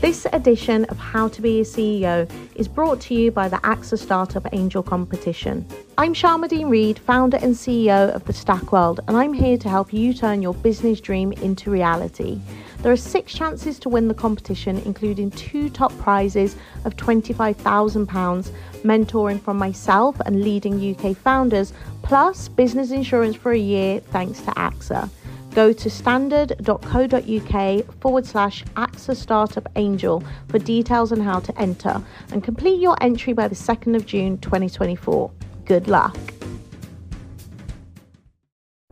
This 0.00 0.26
edition 0.34 0.84
of 0.86 0.98
How 0.98 1.28
to 1.28 1.40
Be 1.40 1.60
a 1.60 1.64
CEO 1.64 2.30
is 2.54 2.68
brought 2.68 3.00
to 3.00 3.14
you 3.14 3.30
by 3.30 3.48
the 3.48 3.56
AXA 3.56 3.98
Startup 3.98 4.46
Angel 4.52 4.82
Competition. 4.82 5.66
I'm 5.96 6.12
Sharmadean 6.12 6.68
Reid, 6.68 6.98
founder 6.98 7.38
and 7.38 7.54
CEO 7.54 8.14
of 8.14 8.22
the 8.26 8.34
Stack 8.34 8.72
World, 8.72 9.00
and 9.08 9.16
I'm 9.16 9.32
here 9.32 9.56
to 9.56 9.68
help 9.70 9.94
you 9.94 10.12
turn 10.12 10.42
your 10.42 10.52
business 10.52 11.00
dream 11.00 11.32
into 11.32 11.70
reality. 11.70 12.38
There 12.82 12.92
are 12.92 12.96
six 12.96 13.32
chances 13.32 13.78
to 13.80 13.88
win 13.88 14.06
the 14.06 14.14
competition, 14.14 14.82
including 14.84 15.30
two 15.30 15.70
top 15.70 15.96
prizes 15.98 16.56
of 16.84 16.94
£25,000, 16.96 18.50
mentoring 18.82 19.40
from 19.40 19.56
myself 19.56 20.20
and 20.26 20.42
leading 20.42 20.94
UK 20.94 21.16
founders, 21.16 21.72
plus 22.02 22.48
business 22.48 22.90
insurance 22.90 23.34
for 23.34 23.52
a 23.52 23.58
year 23.58 24.00
thanks 24.00 24.42
to 24.42 24.50
AXA 24.52 25.08
go 25.56 25.72
to 25.72 25.88
standard.co.uk 25.88 27.94
forward 28.02 28.26
slash 28.26 28.62
AXA 28.76 29.16
Startup 29.16 29.66
Angel 29.76 30.22
for 30.48 30.58
details 30.58 31.12
on 31.12 31.20
how 31.20 31.40
to 31.40 31.58
enter 31.58 32.02
and 32.30 32.44
complete 32.44 32.78
your 32.78 32.94
entry 33.02 33.32
by 33.32 33.48
the 33.48 33.54
2nd 33.54 33.96
of 33.96 34.04
June 34.04 34.36
2024. 34.36 35.30
Good 35.64 35.88
luck. 35.88 36.14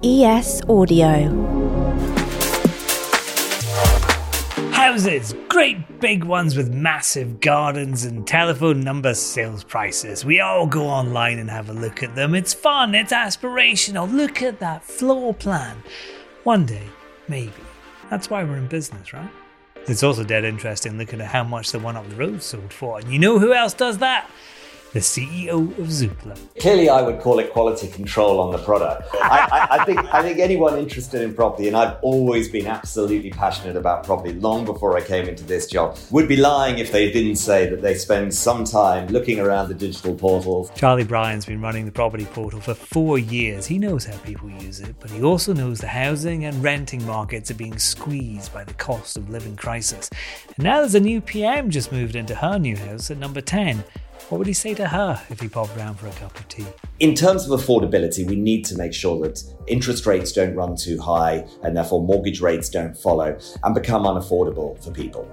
ES 0.03 0.63
Audio. 0.67 1.29
Houses, 4.73 5.35
great 5.49 6.01
big 6.01 6.25
ones 6.25 6.57
with 6.57 6.73
massive 6.73 7.41
gardens 7.41 8.07
and 8.07 8.27
telephone 8.27 8.81
number 8.81 9.13
sales 9.13 9.65
prices. 9.65 10.25
We 10.25 10.41
all 10.41 10.67
go 10.67 10.87
online 10.87 11.39
and 11.39 11.51
have 11.51 11.69
a 11.69 11.75
look 11.75 12.03
at 12.03 12.15
them. 12.15 12.35
It's 12.35 12.55
fun, 12.55 12.95
it's 12.95 13.13
aspirational. 13.13 14.11
Look 14.11 14.41
at 14.41 14.61
that 14.61 14.83
floor 14.83 15.35
plan. 15.35 15.83
One 16.45 16.67
day, 16.67 16.87
maybe. 17.27 17.53
That's 18.11 18.29
why 18.29 18.45
we're 18.45 18.59
in 18.59 18.67
business, 18.67 19.15
right? 19.15 19.31
It's 19.87 20.03
also 20.03 20.25
dead 20.25 20.45
interesting 20.45 20.99
looking 20.99 21.23
at 21.23 21.29
how 21.29 21.43
much 21.43 21.73
the 21.73 21.79
one 21.79 21.97
up 21.97 22.07
the 22.11 22.17
road 22.17 22.43
sold 22.43 22.71
for. 22.71 22.99
And 22.99 23.11
you 23.11 23.19
know 23.19 23.39
who 23.39 23.55
else 23.55 23.73
does 23.73 23.99
that? 23.99 24.31
The 24.95 25.01
CEO 25.01 25.77
of 25.81 25.89
Zoopla. 25.89 26.39
Clearly, 26.61 26.89
I 26.89 27.03
would 27.03 27.19
call 27.19 27.41
it 27.41 27.53
quality 27.53 27.89
control 27.89 28.39
on 28.39 28.53
the 28.53 28.59
product. 28.59 29.09
I, 29.15 29.49
I, 29.51 29.81
I, 29.81 29.85
think 29.85 29.99
I 30.15 30.23
think 30.23 30.39
anyone 30.39 30.79
interested 30.79 31.21
in 31.21 31.35
property, 31.35 31.67
and 31.67 31.77
I've 31.77 31.97
always 32.01 32.49
been 32.49 32.69
absolutely 32.69 33.31
passionate 33.31 33.75
about 33.75 34.05
property 34.05 34.35
long 34.35 34.65
before 34.65 34.97
I 34.97 35.01
came 35.01 35.29
into 35.29 35.43
this 35.43 35.67
job, 35.67 35.99
would 36.13 36.29
be 36.29 36.37
lying 36.37 36.79
if 36.79 36.93
they 36.93 37.11
didn't 37.11 37.37
say 37.37 37.69
that 37.71 37.83
they 37.83 37.97
spend 37.97 38.33
some 38.33 38.63
time 38.63 39.09
looking 39.09 39.41
around 39.41 39.67
the 39.67 39.75
digital 39.75 40.15
portals. 40.15 40.71
Charlie 40.77 41.03
Bryant's 41.03 41.45
been 41.45 41.61
running 41.61 41.87
the 41.87 41.91
property 41.91 42.27
portal 42.27 42.61
for 42.61 42.75
four 42.75 43.19
years. 43.19 43.67
He 43.67 43.81
knows 43.81 44.05
how 44.05 44.17
people 44.19 44.49
use 44.49 44.79
it, 44.79 44.95
but 45.01 45.11
he 45.11 45.25
also 45.25 45.53
knows 45.53 45.81
the 45.81 45.89
housing 45.89 46.45
and 46.45 46.63
renting 46.63 47.05
markets 47.05 47.51
are 47.51 47.55
being 47.55 47.79
squeezed 47.79 48.55
by 48.55 48.63
the 48.63 48.75
cost 48.75 49.17
of 49.17 49.29
living 49.29 49.57
crisis. 49.57 50.09
And 50.55 50.63
now 50.63 50.79
there's 50.79 50.95
a 50.95 51.01
new 51.01 51.21
PM 51.21 51.71
just 51.71 51.91
moved 51.91 52.15
into 52.15 52.37
her 52.37 52.61
new 52.61 52.77
house 52.77 53.11
at 53.11 53.19
number 53.19 53.41
10. 53.41 53.83
What 54.31 54.39
would 54.39 54.47
he 54.47 54.55
say 54.55 54.73
to 54.75 54.89
her 54.89 55.23
if 55.29 55.39
he 55.39 55.49
popped 55.49 55.77
round 55.77 56.01
for 56.01 56.07
a 56.07 56.13
cup 56.13 56.39
of 56.39 56.49
tea? 56.49 56.65
In 56.99 57.15
terms 57.15 57.49
of 57.49 57.61
affordability, 57.61 58.27
we 58.27 58.37
need 58.37 58.65
to 58.65 58.77
make 58.77 58.95
sure 58.95 59.21
that 59.21 59.43
interest 59.67 60.07
rates 60.07 60.33
don't 60.33 60.55
run 60.55 60.77
too 60.77 60.99
high 60.99 61.47
and 61.63 61.77
therefore 61.77 62.03
mortgage 62.03 62.41
rates 62.41 62.71
don't 62.71 62.97
follow 62.97 63.39
and 63.63 63.75
become 63.75 64.05
unaffordable 64.05 64.83
for 64.83 64.91
people. 64.93 65.29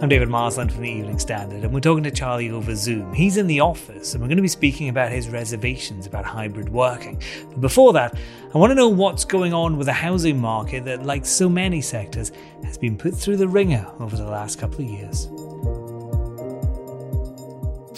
I'm 0.00 0.08
David 0.08 0.28
Marsland 0.28 0.72
from 0.72 0.82
the 0.82 0.90
Evening 0.90 1.18
Standard, 1.18 1.64
and 1.64 1.74
we're 1.74 1.80
talking 1.80 2.04
to 2.04 2.12
Charlie 2.12 2.52
over 2.52 2.76
Zoom. 2.76 3.12
He's 3.12 3.36
in 3.36 3.48
the 3.48 3.58
office, 3.58 4.14
and 4.14 4.22
we're 4.22 4.28
going 4.28 4.36
to 4.36 4.42
be 4.42 4.46
speaking 4.46 4.88
about 4.88 5.10
his 5.10 5.28
reservations 5.28 6.06
about 6.06 6.24
hybrid 6.24 6.68
working. 6.68 7.20
But 7.50 7.60
before 7.60 7.92
that, 7.94 8.16
I 8.54 8.58
want 8.58 8.70
to 8.70 8.76
know 8.76 8.88
what's 8.88 9.24
going 9.24 9.52
on 9.52 9.76
with 9.76 9.88
the 9.88 9.92
housing 9.92 10.38
market 10.38 10.84
that, 10.84 11.04
like 11.04 11.26
so 11.26 11.48
many 11.48 11.80
sectors, 11.80 12.30
has 12.62 12.78
been 12.78 12.96
put 12.96 13.12
through 13.12 13.38
the 13.38 13.48
ringer 13.48 13.84
over 13.98 14.16
the 14.16 14.24
last 14.24 14.60
couple 14.60 14.84
of 14.84 14.88
years. 14.88 15.26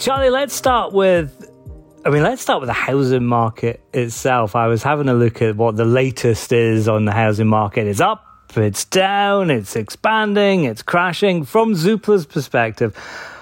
Charlie, 0.03 0.31
let's 0.31 0.55
start 0.55 0.93
with 0.93 1.51
I 2.03 2.09
mean, 2.09 2.23
let's 2.23 2.41
start 2.41 2.61
with 2.61 2.67
the 2.67 2.73
housing 2.73 3.25
market 3.25 3.79
itself. 3.93 4.55
I 4.55 4.65
was 4.65 4.81
having 4.81 5.07
a 5.07 5.13
look 5.13 5.43
at 5.43 5.55
what 5.55 5.75
the 5.75 5.85
latest 5.85 6.51
is 6.51 6.87
on 6.87 7.05
the 7.05 7.11
housing 7.11 7.45
market. 7.45 7.85
It's 7.85 8.01
up 8.01 8.25
it's 8.57 8.85
down, 8.85 9.49
it's 9.49 9.75
expanding, 9.75 10.65
it's 10.65 10.81
crashing. 10.81 11.45
From 11.45 11.73
Zoopla's 11.73 12.25
perspective, 12.25 12.95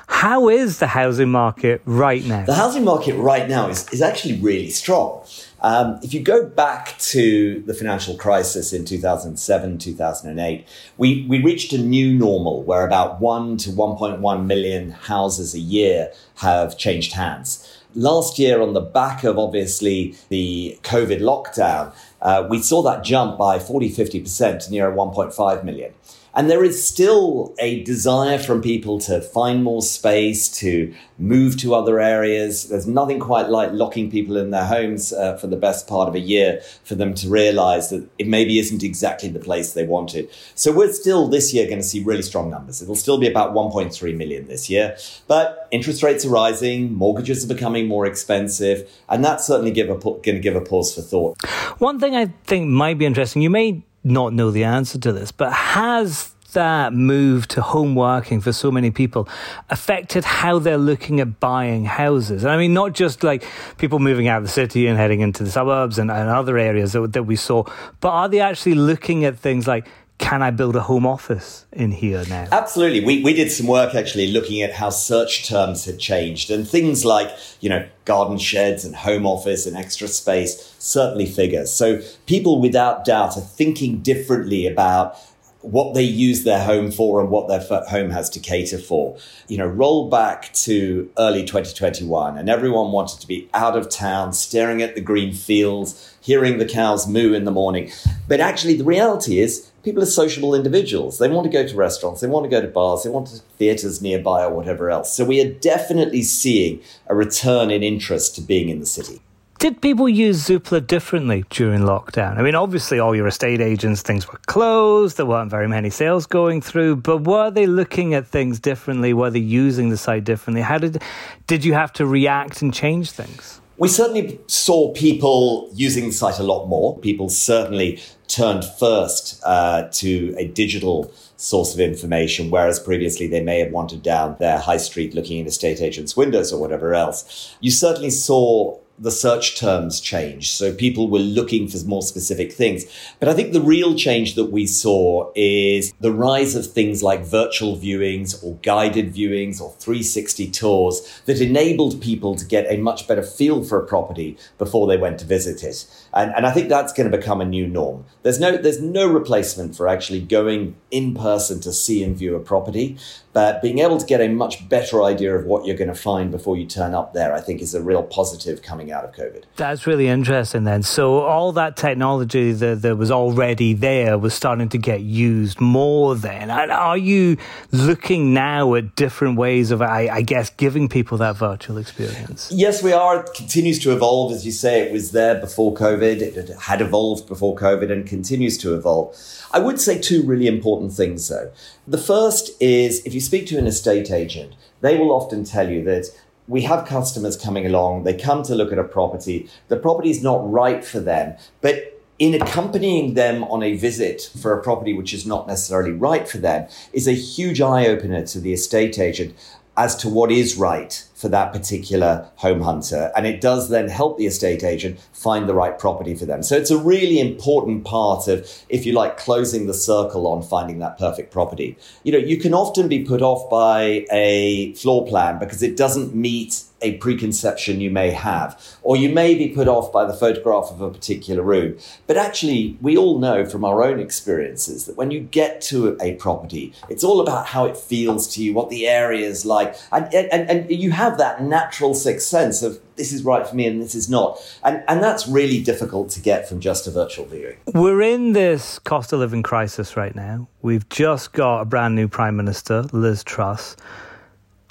how 0.07 0.49
is 0.49 0.79
the 0.79 0.87
housing 0.87 1.29
market 1.29 1.81
right 1.85 2.25
now? 2.25 2.43
The 2.45 2.55
housing 2.55 2.83
market 2.83 3.15
right 3.15 3.47
now 3.47 3.69
is, 3.69 3.87
is 3.93 4.01
actually 4.01 4.39
really 4.39 4.69
strong. 4.69 5.23
Um, 5.61 5.99
if 6.01 6.13
you 6.13 6.21
go 6.21 6.45
back 6.45 6.97
to 6.99 7.61
the 7.61 7.73
financial 7.73 8.15
crisis 8.15 8.73
in 8.73 8.85
2007, 8.85 9.77
2008, 9.77 10.67
we, 10.97 11.25
we 11.29 11.41
reached 11.41 11.73
a 11.73 11.77
new 11.77 12.13
normal 12.13 12.63
where 12.63 12.85
about 12.85 13.21
1 13.21 13.57
to 13.57 13.69
1.1 13.69 14.45
million 14.45 14.91
houses 14.91 15.53
a 15.53 15.59
year 15.59 16.11
have 16.37 16.77
changed 16.77 17.13
hands. 17.13 17.78
Last 17.95 18.37
year, 18.37 18.61
on 18.61 18.73
the 18.73 18.81
back 18.81 19.23
of 19.23 19.39
obviously 19.39 20.15
the 20.29 20.77
COVID 20.83 21.21
lockdown, 21.21 21.91
uh, 22.21 22.45
we 22.47 22.61
saw 22.61 22.83
that 22.83 23.03
jump 23.03 23.37
by 23.39 23.57
40, 23.57 23.89
50% 23.89 24.65
to 24.65 24.71
near 24.71 24.91
1.5 24.91 25.63
million. 25.63 25.93
And 26.35 26.49
there 26.49 26.63
is 26.63 26.85
still 26.85 27.55
a 27.59 27.83
desire 27.83 28.37
from 28.37 28.61
people 28.61 28.99
to 29.01 29.21
find 29.21 29.63
more 29.63 29.81
space, 29.81 30.47
to 30.59 30.93
move 31.17 31.57
to 31.57 31.75
other 31.75 31.99
areas. 31.99 32.69
There's 32.69 32.87
nothing 32.87 33.19
quite 33.19 33.49
like 33.49 33.71
locking 33.71 34.09
people 34.09 34.37
in 34.37 34.51
their 34.51 34.65
homes 34.65 35.11
uh, 35.11 35.37
for 35.37 35.47
the 35.47 35.57
best 35.57 35.87
part 35.87 36.07
of 36.07 36.15
a 36.15 36.19
year 36.19 36.61
for 36.83 36.95
them 36.95 37.13
to 37.15 37.29
realize 37.29 37.89
that 37.89 38.07
it 38.17 38.27
maybe 38.27 38.59
isn't 38.59 38.83
exactly 38.83 39.29
the 39.29 39.39
place 39.39 39.73
they 39.73 39.85
wanted. 39.85 40.29
So 40.55 40.71
we're 40.71 40.93
still 40.93 41.27
this 41.27 41.53
year 41.53 41.65
going 41.65 41.79
to 41.79 41.87
see 41.87 42.03
really 42.03 42.21
strong 42.21 42.49
numbers. 42.49 42.81
It'll 42.81 42.95
still 42.95 43.17
be 43.17 43.27
about 43.27 43.53
1.3 43.53 44.15
million 44.15 44.47
this 44.47 44.69
year, 44.69 44.97
but 45.27 45.67
interest 45.71 46.03
rates 46.03 46.25
are 46.25 46.29
rising, 46.29 46.93
mortgages 46.93 47.43
are 47.43 47.53
becoming 47.53 47.87
more 47.87 48.05
expensive, 48.05 48.89
and 49.09 49.23
that's 49.23 49.45
certainly 49.45 49.71
give 49.71 49.89
a, 49.89 49.95
going 49.95 50.21
to 50.23 50.39
give 50.39 50.55
a 50.55 50.61
pause 50.61 50.93
for 50.93 51.01
thought. 51.01 51.37
One 51.79 51.99
thing 51.99 52.15
I 52.15 52.27
think 52.45 52.67
might 52.67 52.97
be 52.97 53.05
interesting, 53.05 53.41
you 53.41 53.49
may 53.49 53.83
not 54.03 54.33
know 54.33 54.51
the 54.51 54.63
answer 54.63 54.99
to 54.99 55.11
this, 55.11 55.31
but 55.31 55.51
has 55.51 56.33
that 56.53 56.93
move 56.93 57.47
to 57.47 57.61
home 57.61 57.93
working 57.93 58.41
for 58.41 58.51
so 58.51 58.71
many 58.71 58.89
people 58.89 59.29
affected 59.69 60.23
how 60.23 60.57
they're 60.57 60.77
looking 60.77 61.19
at 61.19 61.39
buying 61.39 61.85
houses? 61.85 62.45
I 62.45 62.57
mean, 62.57 62.73
not 62.73 62.93
just 62.93 63.23
like 63.23 63.43
people 63.77 63.99
moving 63.99 64.27
out 64.27 64.37
of 64.37 64.43
the 64.43 64.49
city 64.49 64.87
and 64.87 64.97
heading 64.97 65.21
into 65.21 65.43
the 65.43 65.51
suburbs 65.51 65.99
and, 65.99 66.09
and 66.09 66.29
other 66.29 66.57
areas 66.57 66.93
that, 66.93 67.13
that 67.13 67.23
we 67.23 67.35
saw, 67.35 67.63
but 67.99 68.09
are 68.09 68.29
they 68.29 68.39
actually 68.39 68.75
looking 68.75 69.25
at 69.25 69.37
things 69.37 69.67
like 69.67 69.87
can 70.19 70.43
I 70.43 70.51
build 70.51 70.75
a 70.75 70.81
home 70.81 71.07
office 71.07 71.65
in 71.71 71.91
here 71.91 72.23
now? 72.29 72.47
Absolutely. 72.51 73.03
We, 73.03 73.23
we 73.23 73.33
did 73.33 73.49
some 73.51 73.65
work 73.65 73.95
actually 73.95 74.31
looking 74.31 74.61
at 74.61 74.73
how 74.73 74.89
search 74.89 75.47
terms 75.47 75.85
had 75.85 75.97
changed 75.97 76.51
and 76.51 76.67
things 76.67 77.03
like, 77.05 77.31
you 77.61 77.69
know, 77.69 77.87
garden 78.05 78.37
sheds 78.37 78.83
and 78.85 78.95
home 78.95 79.25
office 79.25 79.65
and 79.65 79.77
extra 79.77 80.07
space 80.09 80.75
certainly 80.77 81.25
figures. 81.25 81.71
So 81.71 82.01
people 82.27 82.61
without 82.61 83.05
doubt 83.05 83.37
are 83.37 83.41
thinking 83.41 84.01
differently 84.01 84.67
about 84.67 85.17
what 85.61 85.93
they 85.93 86.03
use 86.03 86.43
their 86.43 86.63
home 86.63 86.91
for 86.91 87.19
and 87.19 87.29
what 87.29 87.47
their 87.47 87.83
home 87.85 88.09
has 88.11 88.29
to 88.31 88.39
cater 88.39 88.77
for. 88.77 89.17
You 89.47 89.57
know, 89.57 89.67
roll 89.67 90.09
back 90.09 90.53
to 90.53 91.09
early 91.17 91.43
2021 91.43 92.37
and 92.37 92.49
everyone 92.49 92.91
wanted 92.91 93.19
to 93.21 93.27
be 93.27 93.49
out 93.53 93.77
of 93.77 93.89
town, 93.89 94.33
staring 94.33 94.81
at 94.81 94.95
the 94.95 95.01
green 95.01 95.33
fields, 95.33 96.15
hearing 96.21 96.57
the 96.57 96.65
cows 96.65 97.07
moo 97.07 97.33
in 97.33 97.45
the 97.45 97.51
morning. 97.51 97.91
But 98.27 98.39
actually, 98.39 98.77
the 98.77 98.83
reality 98.83 99.39
is 99.39 99.68
people 99.83 100.03
are 100.03 100.07
sociable 100.07 100.55
individuals. 100.55 101.17
They 101.17 101.29
want 101.29 101.45
to 101.45 101.51
go 101.51 101.65
to 101.65 101.75
restaurants, 101.75 102.21
they 102.21 102.27
want 102.27 102.45
to 102.45 102.49
go 102.49 102.61
to 102.61 102.67
bars, 102.67 103.03
they 103.03 103.09
want 103.09 103.27
to 103.27 103.39
theatres 103.57 104.01
nearby 104.01 104.43
or 104.43 104.53
whatever 104.53 104.89
else. 104.89 105.13
So 105.13 105.25
we 105.25 105.41
are 105.41 105.51
definitely 105.51 106.23
seeing 106.23 106.81
a 107.07 107.15
return 107.15 107.71
in 107.71 107.83
interest 107.83 108.35
to 108.35 108.41
being 108.41 108.69
in 108.69 108.79
the 108.79 108.85
city. 108.85 109.21
Did 109.59 109.81
people 109.81 110.07
use 110.07 110.47
Zoopla 110.47 110.87
differently 110.87 111.43
during 111.49 111.81
lockdown? 111.81 112.37
I 112.37 112.43
mean, 112.43 112.55
obviously, 112.55 112.97
all 112.97 113.13
your 113.13 113.27
estate 113.27 113.59
agents, 113.59 114.01
things 114.01 114.25
were 114.25 114.39
closed. 114.45 115.17
There 115.17 115.25
weren't 115.25 115.51
very 115.51 115.67
many 115.67 115.89
sales 115.89 116.25
going 116.25 116.61
through. 116.61 116.95
But 116.95 117.25
were 117.25 117.51
they 117.51 117.67
looking 117.67 118.13
at 118.13 118.25
things 118.25 118.57
differently? 118.61 119.13
Were 119.13 119.29
they 119.29 119.39
using 119.39 119.89
the 119.89 119.97
site 119.97 120.23
differently? 120.23 120.61
How 120.61 120.77
did 120.77 121.03
did 121.47 121.65
you 121.65 121.73
have 121.73 121.91
to 121.93 122.05
react 122.05 122.61
and 122.61 122.73
change 122.73 123.11
things? 123.11 123.59
We 123.77 123.89
certainly 123.89 124.39
saw 124.47 124.93
people 124.93 125.69
using 125.73 126.05
the 126.05 126.13
site 126.13 126.39
a 126.39 126.43
lot 126.43 126.67
more. 126.67 126.97
People 126.99 127.27
certainly 127.27 128.01
turned 128.29 128.63
first 128.63 129.41
uh, 129.43 129.89
to 129.91 130.33
a 130.37 130.47
digital 130.47 131.11
source 131.35 131.73
of 131.73 131.79
information, 131.79 132.49
whereas 132.49 132.79
previously 132.79 133.27
they 133.27 133.41
may 133.41 133.59
have 133.59 133.71
wanted 133.71 134.01
down 134.03 134.37
their 134.39 134.59
high 134.59 134.77
street 134.77 135.13
looking 135.13 135.39
in 135.39 135.47
estate 135.47 135.81
agents' 135.81 136.15
windows 136.15 136.53
or 136.53 136.61
whatever 136.61 136.93
else. 136.93 137.55
You 137.59 137.71
certainly 137.71 138.11
saw 138.11 138.77
the 139.01 139.11
search 139.11 139.57
terms 139.57 140.01
change. 140.01 140.51
So 140.51 140.73
people 140.73 141.09
were 141.09 141.19
looking 141.19 141.67
for 141.67 141.77
more 141.85 142.01
specific 142.01 142.51
things. 142.51 142.85
But 143.19 143.29
I 143.29 143.33
think 143.33 143.53
the 143.53 143.61
real 143.61 143.95
change 143.95 144.35
that 144.35 144.51
we 144.51 144.67
saw 144.67 145.31
is 145.35 145.93
the 146.01 146.11
rise 146.11 146.55
of 146.55 146.67
things 146.67 147.01
like 147.01 147.21
virtual 147.21 147.77
viewings 147.77 148.43
or 148.43 148.55
guided 148.61 149.13
viewings 149.13 149.61
or 149.61 149.71
360 149.79 150.51
tours 150.51 151.21
that 151.25 151.39
enabled 151.39 152.01
people 152.01 152.35
to 152.35 152.45
get 152.45 152.69
a 152.69 152.77
much 152.77 153.07
better 153.07 153.23
feel 153.23 153.63
for 153.63 153.79
a 153.79 153.87
property 153.87 154.37
before 154.57 154.87
they 154.87 154.97
went 154.97 155.19
to 155.19 155.25
visit 155.25 155.63
it. 155.63 155.85
And, 156.13 156.33
and 156.35 156.45
I 156.45 156.51
think 156.51 156.69
that's 156.69 156.93
going 156.93 157.09
to 157.09 157.15
become 157.15 157.41
a 157.41 157.45
new 157.45 157.67
norm. 157.67 158.05
There's 158.23 158.39
no, 158.39 158.57
there's 158.57 158.81
no 158.81 159.07
replacement 159.07 159.75
for 159.75 159.87
actually 159.87 160.21
going 160.21 160.75
in 160.91 161.13
person 161.13 161.61
to 161.61 161.71
see 161.71 162.03
and 162.03 162.17
view 162.17 162.35
a 162.35 162.39
property, 162.39 162.97
but 163.31 163.61
being 163.61 163.79
able 163.79 163.97
to 163.97 164.05
get 164.05 164.21
a 164.21 164.27
much 164.27 164.67
better 164.67 165.03
idea 165.03 165.35
of 165.35 165.45
what 165.45 165.65
you're 165.65 165.77
going 165.77 165.89
to 165.89 165.93
find 165.93 166.31
before 166.31 166.57
you 166.57 166.65
turn 166.65 166.95
up 166.95 167.13
there, 167.13 167.33
I 167.33 167.41
think 167.41 167.61
is 167.61 167.75
a 167.75 167.81
real 167.81 168.01
positive 168.01 168.63
coming 168.63 168.91
out 168.91 169.05
of 169.05 169.13
COVID. 169.13 169.43
That's 169.55 169.85
really 169.85 170.07
interesting 170.07 170.63
then. 170.63 170.81
So 170.81 171.19
all 171.19 171.51
that 171.51 171.77
technology 171.77 172.51
that, 172.53 172.81
that 172.81 172.95
was 172.95 173.11
already 173.11 173.73
there 173.73 174.17
was 174.17 174.33
starting 174.33 174.69
to 174.69 174.77
get 174.77 175.01
used 175.01 175.61
more 175.61 176.15
then. 176.15 176.49
And 176.49 176.71
are 176.71 176.97
you 176.97 177.37
looking 177.71 178.33
now 178.33 178.73
at 178.73 178.95
different 178.95 179.37
ways 179.37 179.69
of, 179.69 179.81
I, 179.81 180.09
I 180.11 180.21
guess, 180.23 180.49
giving 180.49 180.89
people 180.89 181.19
that 181.19 181.37
virtual 181.37 181.77
experience? 181.77 182.51
Yes, 182.51 182.81
we 182.81 182.93
are. 182.93 183.21
It 183.21 183.33
continues 183.35 183.77
to 183.79 183.93
evolve. 183.93 184.33
As 184.33 184.45
you 184.45 184.51
say, 184.51 184.81
it 184.81 184.91
was 184.91 185.11
there 185.11 185.39
before 185.39 185.73
COVID. 185.73 185.98
It 186.03 186.49
had 186.61 186.81
evolved 186.81 187.27
before 187.27 187.55
COVID 187.55 187.91
and 187.91 188.05
continues 188.05 188.57
to 188.59 188.75
evolve. 188.75 189.15
I 189.51 189.59
would 189.59 189.79
say 189.79 189.99
two 189.99 190.23
really 190.23 190.47
important 190.47 190.93
things 190.93 191.27
though. 191.27 191.51
The 191.87 191.97
first 191.97 192.51
is 192.61 193.05
if 193.05 193.13
you 193.13 193.21
speak 193.21 193.47
to 193.47 193.57
an 193.57 193.67
estate 193.67 194.11
agent, 194.11 194.53
they 194.81 194.97
will 194.97 195.11
often 195.11 195.43
tell 195.43 195.69
you 195.69 195.83
that 195.83 196.05
we 196.47 196.63
have 196.63 196.87
customers 196.87 197.37
coming 197.37 197.65
along, 197.65 198.03
they 198.03 198.13
come 198.15 198.41
to 198.43 198.55
look 198.55 198.71
at 198.71 198.79
a 198.79 198.83
property, 198.83 199.47
the 199.67 199.77
property 199.77 200.09
is 200.09 200.23
not 200.23 200.51
right 200.51 200.83
for 200.83 200.99
them, 200.99 201.37
but 201.61 201.99
in 202.17 202.33
accompanying 202.33 203.13
them 203.13 203.43
on 203.45 203.63
a 203.63 203.77
visit 203.77 204.29
for 204.41 204.53
a 204.53 204.61
property 204.61 204.93
which 204.93 205.13
is 205.13 205.25
not 205.25 205.47
necessarily 205.47 205.91
right 205.91 206.27
for 206.27 206.37
them 206.37 206.67
is 206.91 207.07
a 207.07 207.13
huge 207.13 207.61
eye 207.61 207.87
opener 207.87 208.25
to 208.25 208.39
the 208.41 208.51
estate 208.51 208.99
agent 208.99 209.33
as 209.77 209.95
to 209.95 210.09
what 210.09 210.31
is 210.31 210.57
right 210.57 211.05
for 211.19 211.27
that 211.27 211.51
particular 211.51 212.29
home 212.37 212.61
hunter. 212.61 213.11
And 213.13 213.27
it 213.27 213.41
does 213.41 213.69
then 213.69 213.89
help 213.89 214.17
the 214.17 214.25
estate 214.25 214.63
agent 214.63 214.99
find 215.11 215.49
the 215.49 215.53
right 215.53 215.77
property 215.77 216.15
for 216.15 216.25
them. 216.25 216.43
So 216.43 216.55
it's 216.55 216.71
a 216.71 216.77
really 216.77 217.19
important 217.19 217.83
part 217.83 218.29
of, 218.29 218.49
if 218.69 218.85
you 218.85 218.93
like, 218.93 219.17
closing 219.17 219.67
the 219.67 219.73
circle 219.73 220.27
on 220.27 220.41
finding 220.41 220.79
that 220.79 220.97
perfect 220.97 221.31
property. 221.31 221.77
You 222.03 222.13
know, 222.13 222.17
you 222.17 222.37
can 222.37 222.53
often 222.53 222.87
be 222.87 223.03
put 223.03 223.21
off 223.21 223.49
by 223.49 224.05
a 224.11 224.73
floor 224.75 225.05
plan 225.05 225.39
because 225.39 225.61
it 225.61 225.75
doesn't 225.75 226.15
meet 226.15 226.63
a 226.81 226.97
preconception 226.97 227.81
you 227.81 227.91
may 227.91 228.11
have, 228.11 228.77
or 228.81 228.95
you 228.95 229.09
may 229.09 229.35
be 229.35 229.49
put 229.49 229.67
off 229.67 229.91
by 229.91 230.05
the 230.05 230.13
photograph 230.13 230.71
of 230.71 230.81
a 230.81 230.89
particular 230.89 231.43
room. 231.43 231.77
But 232.07 232.17
actually, 232.17 232.77
we 232.81 232.97
all 232.97 233.19
know 233.19 233.45
from 233.45 233.65
our 233.65 233.83
own 233.83 233.99
experiences 233.99 234.85
that 234.85 234.95
when 234.95 235.11
you 235.11 235.19
get 235.19 235.61
to 235.63 235.97
a 236.01 236.15
property, 236.15 236.73
it's 236.87 237.03
all 237.03 237.19
about 237.21 237.47
how 237.47 237.65
it 237.65 237.75
feels 237.75 238.27
to 238.35 238.43
you, 238.43 238.53
what 238.53 238.69
the 238.69 238.87
area 238.87 239.27
is 239.27 239.45
like, 239.45 239.75
and, 239.91 240.13
and, 240.13 240.49
and 240.49 240.71
you 240.71 240.91
have 240.91 241.08
that 241.17 241.41
natural 241.41 241.93
sixth 241.93 242.27
sense 242.27 242.61
of 242.61 242.79
this 242.95 243.11
is 243.11 243.23
right 243.23 243.47
for 243.47 243.55
me 243.55 243.65
and 243.65 243.81
this 243.81 243.95
is 243.95 244.09
not. 244.09 244.39
And, 244.63 244.83
and 244.87 245.01
that's 245.01 245.27
really 245.27 245.61
difficult 245.61 246.09
to 246.11 246.21
get 246.21 246.47
from 246.47 246.59
just 246.59 246.87
a 246.87 246.91
virtual 246.91 247.25
viewing. 247.25 247.57
We're 247.73 248.01
in 248.01 248.33
this 248.33 248.79
cost 248.79 249.13
of 249.13 249.19
living 249.19 249.43
crisis 249.43 249.97
right 249.97 250.15
now. 250.15 250.47
We've 250.61 250.87
just 250.89 251.33
got 251.33 251.61
a 251.61 251.65
brand 251.65 251.95
new 251.95 252.07
Prime 252.07 252.35
Minister, 252.35 252.83
Liz 252.91 253.23
Truss. 253.23 253.75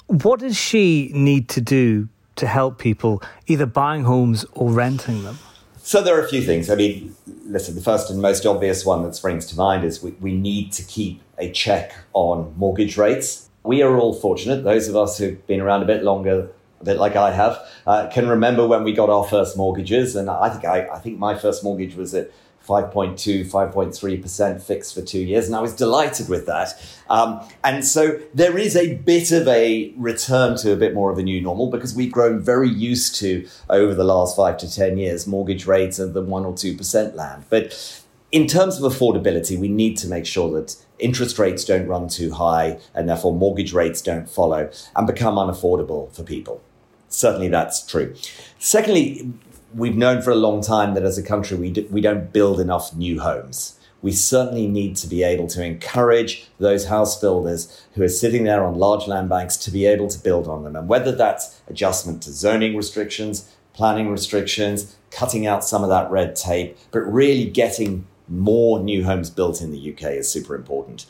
What 0.07 0.39
does 0.39 0.57
she 0.57 1.11
need 1.13 1.49
to 1.49 1.61
do 1.61 2.09
to 2.37 2.47
help 2.47 2.79
people 2.79 3.21
either 3.47 3.65
buying 3.65 4.03
homes 4.03 4.45
or 4.53 4.71
renting 4.71 5.23
them? 5.23 5.37
So 5.77 6.01
there 6.01 6.15
are 6.19 6.23
a 6.23 6.27
few 6.29 6.41
things. 6.41 6.69
I 6.69 6.75
mean, 6.75 7.15
listen, 7.45 7.75
the 7.75 7.81
first 7.81 8.09
and 8.09 8.21
most 8.21 8.45
obvious 8.45 8.85
one 8.85 9.03
that 9.03 9.15
springs 9.15 9.45
to 9.47 9.55
mind 9.55 9.83
is 9.83 10.03
we, 10.03 10.11
we 10.11 10.33
need 10.35 10.71
to 10.73 10.83
keep 10.83 11.21
a 11.37 11.51
check 11.51 11.93
on 12.13 12.53
mortgage 12.57 12.97
rates. 12.97 13.48
We 13.63 13.81
are 13.81 13.97
all 13.97 14.13
fortunate, 14.13 14.63
those 14.63 14.87
of 14.87 14.95
us 14.95 15.17
who've 15.17 15.45
been 15.47 15.59
around 15.59 15.83
a 15.83 15.85
bit 15.85 16.03
longer, 16.03 16.49
a 16.79 16.83
bit 16.83 16.97
like 16.97 17.15
I 17.15 17.31
have, 17.31 17.59
uh, 17.85 18.07
can 18.07 18.27
remember 18.27 18.65
when 18.65 18.83
we 18.83 18.93
got 18.93 19.09
our 19.09 19.25
first 19.25 19.57
mortgages. 19.57 20.15
And 20.15 20.29
I 20.29 20.49
think 20.49 20.65
I, 20.65 20.87
I 20.87 20.99
think 20.99 21.19
my 21.19 21.37
first 21.37 21.63
mortgage 21.63 21.95
was 21.95 22.13
at 22.13 22.31
5.2, 22.67 23.49
5.3% 23.49 24.61
fixed 24.61 24.93
for 24.93 25.01
two 25.01 25.19
years. 25.19 25.47
And 25.47 25.55
I 25.55 25.59
was 25.59 25.73
delighted 25.73 26.29
with 26.29 26.45
that. 26.45 26.79
Um, 27.09 27.41
and 27.63 27.83
so 27.83 28.19
there 28.33 28.57
is 28.57 28.75
a 28.75 28.95
bit 28.95 29.31
of 29.31 29.47
a 29.47 29.91
return 29.97 30.55
to 30.57 30.71
a 30.71 30.75
bit 30.75 30.93
more 30.93 31.11
of 31.11 31.17
a 31.17 31.23
new 31.23 31.41
normal 31.41 31.69
because 31.69 31.95
we've 31.95 32.11
grown 32.11 32.39
very 32.39 32.69
used 32.69 33.15
to 33.15 33.47
over 33.69 33.95
the 33.95 34.03
last 34.03 34.35
five 34.35 34.57
to 34.59 34.71
10 34.71 34.97
years 34.97 35.25
mortgage 35.25 35.65
rates 35.65 35.97
of 35.97 36.13
the 36.13 36.21
one 36.21 36.45
or 36.45 36.53
2% 36.53 37.15
land. 37.15 37.45
But 37.49 38.03
in 38.31 38.45
terms 38.45 38.79
of 38.79 38.91
affordability, 38.91 39.57
we 39.57 39.67
need 39.67 39.97
to 39.97 40.07
make 40.07 40.27
sure 40.27 40.51
that 40.61 40.75
interest 40.99 41.39
rates 41.39 41.65
don't 41.65 41.87
run 41.87 42.07
too 42.07 42.31
high 42.31 42.79
and 42.93 43.07
therefore 43.07 43.33
mortgage 43.33 43.73
rates 43.73 44.01
don't 44.01 44.29
follow 44.29 44.69
and 44.95 45.07
become 45.07 45.35
unaffordable 45.35 46.11
for 46.13 46.23
people. 46.23 46.61
Certainly 47.07 47.49
that's 47.49 47.85
true. 47.85 48.13
Secondly, 48.59 49.31
we've 49.73 49.95
known 49.95 50.21
for 50.21 50.31
a 50.31 50.35
long 50.35 50.61
time 50.61 50.93
that 50.93 51.03
as 51.03 51.17
a 51.17 51.23
country 51.23 51.57
we, 51.57 51.71
do, 51.71 51.87
we 51.89 52.01
don't 52.01 52.31
build 52.31 52.59
enough 52.59 52.95
new 52.95 53.19
homes. 53.19 53.79
We 54.01 54.11
certainly 54.13 54.67
need 54.67 54.95
to 54.97 55.07
be 55.07 55.23
able 55.23 55.47
to 55.47 55.63
encourage 55.63 56.47
those 56.57 56.87
house 56.87 57.19
builders 57.19 57.85
who 57.95 58.03
are 58.03 58.09
sitting 58.09 58.45
there 58.45 58.63
on 58.63 58.75
large 58.75 59.07
land 59.07 59.27
banks 59.27 59.57
to 59.57 59.71
be 59.71 59.85
able 59.85 60.07
to 60.07 60.19
build 60.19 60.47
on 60.47 60.63
them. 60.63 60.75
And 60.75 60.87
whether 60.87 61.11
that's 61.11 61.59
adjustment 61.67 62.23
to 62.23 62.31
zoning 62.31 62.77
restrictions, 62.77 63.53
planning 63.73 64.09
restrictions, 64.09 64.95
cutting 65.11 65.45
out 65.45 65.65
some 65.65 65.83
of 65.83 65.89
that 65.89 66.09
red 66.09 66.35
tape, 66.35 66.77
but 66.91 66.99
really 66.99 67.45
getting 67.45 68.05
more 68.29 68.79
new 68.79 69.03
homes 69.03 69.29
built 69.29 69.61
in 69.61 69.71
the 69.71 69.93
UK 69.93 70.11
is 70.11 70.31
super 70.31 70.55
important. 70.55 71.05